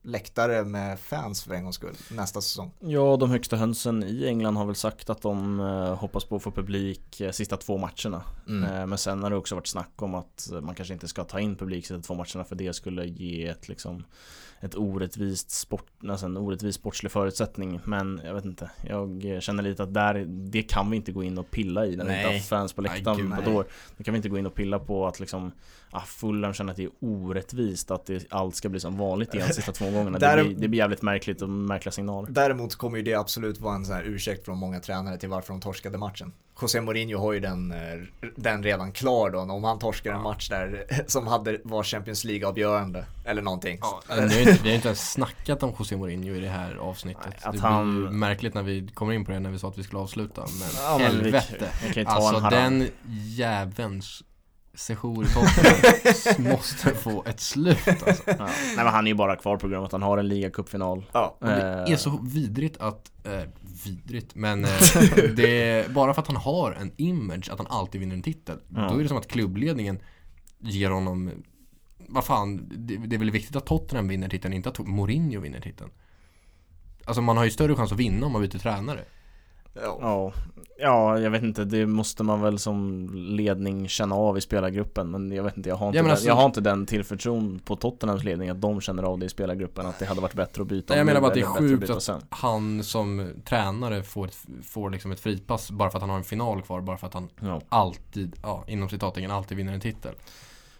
[0.03, 2.71] läktare med fans för en gångs skull nästa säsong.
[2.79, 6.43] Ja, de högsta hönsen i England har väl sagt att de eh, hoppas på att
[6.43, 8.23] få publik eh, sista två matcherna.
[8.47, 8.63] Mm.
[8.63, 11.23] Eh, men sen har det också varit snack om att eh, man kanske inte ska
[11.23, 14.03] ta in publik sista två matcherna för det skulle ge ett liksom
[14.61, 17.79] ett orättvist sport, alltså en orättvis sportslig förutsättning.
[17.85, 21.37] Men jag vet inte, jag känner lite att där, det kan vi inte gå in
[21.37, 23.55] och pilla i när vi inte har fans på läktaren på ett nej.
[23.55, 23.65] år.
[23.97, 25.51] Då kan vi inte gå in och pilla på att liksom
[25.91, 29.53] ah, Fulham känner att det är orättvist att det, allt ska bli som vanligt igen
[29.53, 30.19] sista två gångerna.
[30.19, 32.29] Det blir, det blir jävligt märkligt och märkliga signaler.
[32.31, 35.53] Däremot kommer ju det absolut vara en sån här ursäkt från många tränare till varför
[35.53, 36.33] de torskade matchen.
[36.61, 37.77] José Mourinho har ju den, eh,
[38.35, 43.05] den redan klar då, om han torskar en match där som hade, var Champions League-avgörande
[43.25, 43.77] eller någonting.
[43.81, 46.75] Ja, vi, har inte, vi har inte ens snackat om José Mourinho i det här
[46.75, 47.23] avsnittet.
[47.25, 49.67] Nej, att det han- blir märkligt när vi kommer in på det när vi sa
[49.67, 50.41] att vi skulle avsluta.
[50.41, 51.69] Men, Ja, men vi- helvete.
[51.95, 52.87] Ju ta Alltså den
[53.39, 54.23] jävelns
[54.73, 58.23] sejour i Tottenham måste få ett slut alltså.
[58.25, 58.35] Ja.
[58.45, 61.05] Nej men han är ju bara kvar på grund av att han har en ligacupfinal.
[61.11, 61.37] Ja.
[61.39, 63.41] Och det Eh, är så vidrigt att, eh,
[63.85, 64.71] vidrigt, men eh,
[65.35, 68.59] det är bara för att han har en image att han alltid vinner en titel.
[68.75, 68.87] Ja.
[68.89, 69.99] Då är det som att klubbledningen
[70.59, 71.31] ger honom,
[71.97, 75.61] vad fan, det, det är väl viktigt att Tottenham vinner titeln, inte att Mourinho vinner
[75.61, 75.89] titeln.
[77.05, 79.05] Alltså man har ju större chans att vinna om man byter tränare.
[79.73, 79.97] Ja.
[80.01, 80.33] Ja,
[80.79, 85.31] ja, jag vet inte, det måste man väl som ledning känna av i spelargruppen Men
[85.31, 87.75] jag vet inte, jag har inte, Ja, den, alltså- jag har inte den tillförtron på
[87.75, 90.67] Tottenhams ledning att de känner av det i spelargruppen Att det hade varit bättre att
[90.67, 92.21] byta jag menar bara att det är sjukt att- sen.
[92.29, 96.23] Han som tränare får, ett, får liksom ett fripass bara för att han har en
[96.23, 97.61] final kvar, bara för att han Ja.
[97.69, 100.13] alltid, ja inom citattecken, alltid vinner en titel.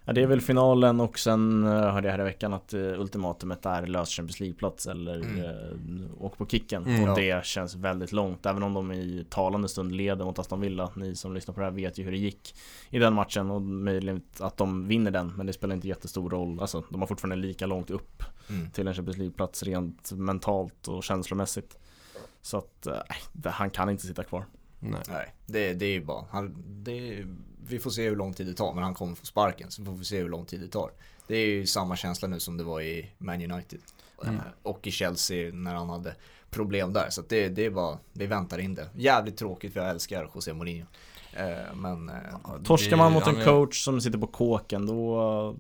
[0.10, 2.99] Ja, det är väl finalen och sen uh, hörde jag här i veckan att uh,
[3.01, 5.39] ultimatumet är lös Champions League-plats eller Mm.
[5.39, 7.16] uh, åk på kicken Mm, Och ja.
[7.16, 11.16] det känns väldigt långt, även om de i talande stund leder mot Aston Villa Ni
[11.16, 12.55] som lyssnar på det här vet ju hur det gick
[12.89, 16.60] i den matchen och möjligen att de vinner den Men det spelar inte jättestor roll,
[16.60, 18.70] alltså de har fortfarande lika långt upp Mm.
[18.72, 21.78] till en Champions League-plats rent mentalt och känslomässigt.
[22.41, 22.93] Så att, eh,
[23.34, 24.45] det- han kan inte sitta kvar.
[24.80, 25.01] Nej.
[25.10, 27.28] Nej, det, det är ju bara, han, det är,
[27.70, 29.92] vi får se hur lång tid det tar, men han kommer få sparken, så får
[29.92, 30.92] vi se hur lång tid det tar.
[31.28, 33.80] Det är ju samma känsla nu som det var i Man United.
[34.24, 34.36] Mm.
[34.36, 36.16] Eh, Och i Chelsea när han hade
[36.50, 37.10] problem där.
[37.10, 38.90] Så att det, det är bara, vi väntar in det.
[38.96, 40.86] Jävligt tråkigt för jag älskar José Mourinho.
[41.34, 42.16] Eh, Men eh,
[42.64, 45.56] Torskar man mot en coach som sitter på kåken då,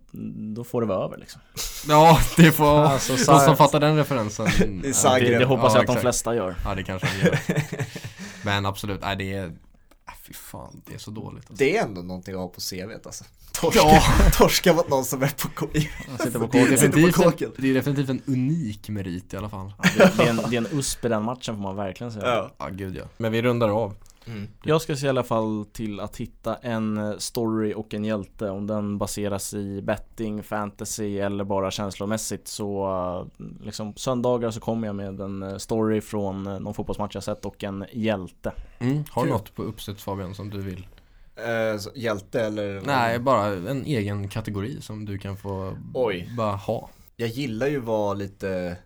[0.55, 1.41] då får det vara över liksom.
[1.87, 4.45] Ja, det får, Alltså, de som fattar den referensen.
[4.81, 5.19] Det ja.
[5.19, 6.55] Det, hoppas Ja, jag att de flesta gör.
[6.65, 7.39] Ja, det kanske de gör.
[8.45, 9.51] Men absolut, nej det är,
[10.29, 11.37] fy fan, det är så dåligt.
[11.49, 11.53] Alltså.
[11.63, 13.23] det är ändå någonting att ha på CVt alltså.
[13.51, 14.01] Torska, Ja.
[14.37, 15.81] torska mot någon som är på kåken.
[16.19, 16.77] Sitter på Det är, kåken.
[16.77, 17.47] Sitter på definitivt kåken.
[17.47, 19.73] en, det är definitivt en unik merit i alla fall.
[19.97, 22.25] Det, det, är en, det är en USP i den matchen får man verkligen säga.
[22.25, 22.51] Ja.
[22.57, 23.03] Ja, gud ja.
[23.17, 23.93] Men vi rundar av.
[24.27, 24.47] Mm.
[24.63, 28.49] Jag ska se i alla fall till att hitta en eh, story och en hjälte
[28.49, 32.87] Om den baseras i betting, fantasy eller bara känslomässigt så
[33.39, 37.45] eh, liksom söndagar så kommer jag med en eh, story från någon fotbollsmatch jag sett
[37.45, 39.03] och en hjälte Mm.
[39.11, 40.87] Har du något på uppsätt Fabian som du vill?
[41.35, 42.81] Eh, hjälte eller?
[42.85, 46.33] Nej, bara en egen kategori som du kan få Oj.
[46.37, 46.89] bara ha.
[47.15, 48.77] Jag gillar ju att vara lite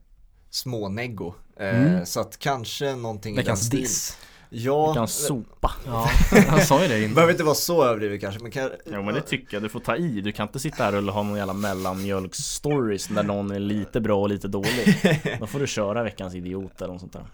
[0.49, 1.33] småneggo.
[1.59, 2.05] Eh, Mm.
[2.05, 4.17] Så att kanske någonting Veckans diss.
[4.55, 7.13] Ja, Du kan sopa Ja, jag sa ju det innan.
[7.13, 9.79] behöver inte vara så överdrivet kanske men kan, Jo men det tycker jag, du får
[9.79, 10.21] ta i.
[10.21, 14.21] Du kan inte sitta här och ha någon jävla mellanmjölksstories där någon är lite bra
[14.21, 14.97] och lite dålig.
[15.39, 17.25] Då får du köra veckans idiot eller något sånt där.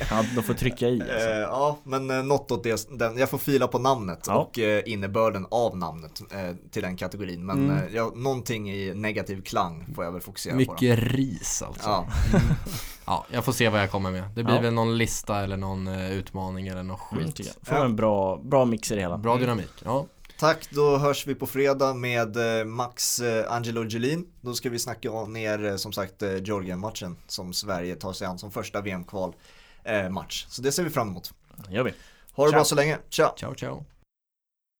[0.10, 1.28] Ja, då får du trycka i alltså.
[1.28, 4.34] Eh, ja, men eh, något åt det, den, jag får fila på namnet Ja.
[4.34, 7.46] och eh, innebörden av namnet eh, till den kategorin.
[7.46, 7.78] Men Mm.
[7.94, 10.58] ja, någonting i negativ klang får jag väl fokusera på.
[10.64, 10.72] Då.
[10.72, 11.88] Mycket ris alltså.
[11.88, 12.06] Ja,
[13.06, 14.22] Ja, jag får se vad jag kommer med.
[14.34, 14.60] Det blir Ja.
[14.60, 17.40] väl någon lista eller någon eh, utmaning eller något Mm, skit.
[17.60, 17.66] jag.
[17.76, 19.18] Får en bra, bra mix i det hela.
[19.18, 19.70] Bra dynamik.
[19.84, 20.06] Ja,
[20.38, 24.26] tack, då hörs vi på fredag med eh, Max eh, Angelo Gelin.
[24.40, 28.50] Då ska vi snacka om ner som sagt Georgien-matchen som Sverige tar sig an som
[28.50, 29.34] första VM-kval
[29.84, 30.46] eh, match.
[30.48, 31.32] Så det ser vi fram emot.
[31.68, 31.92] gör vi.
[32.34, 32.58] Ha det Ciao.
[32.58, 33.34] bra så länge, ciao!
[33.36, 33.84] ciao ciao.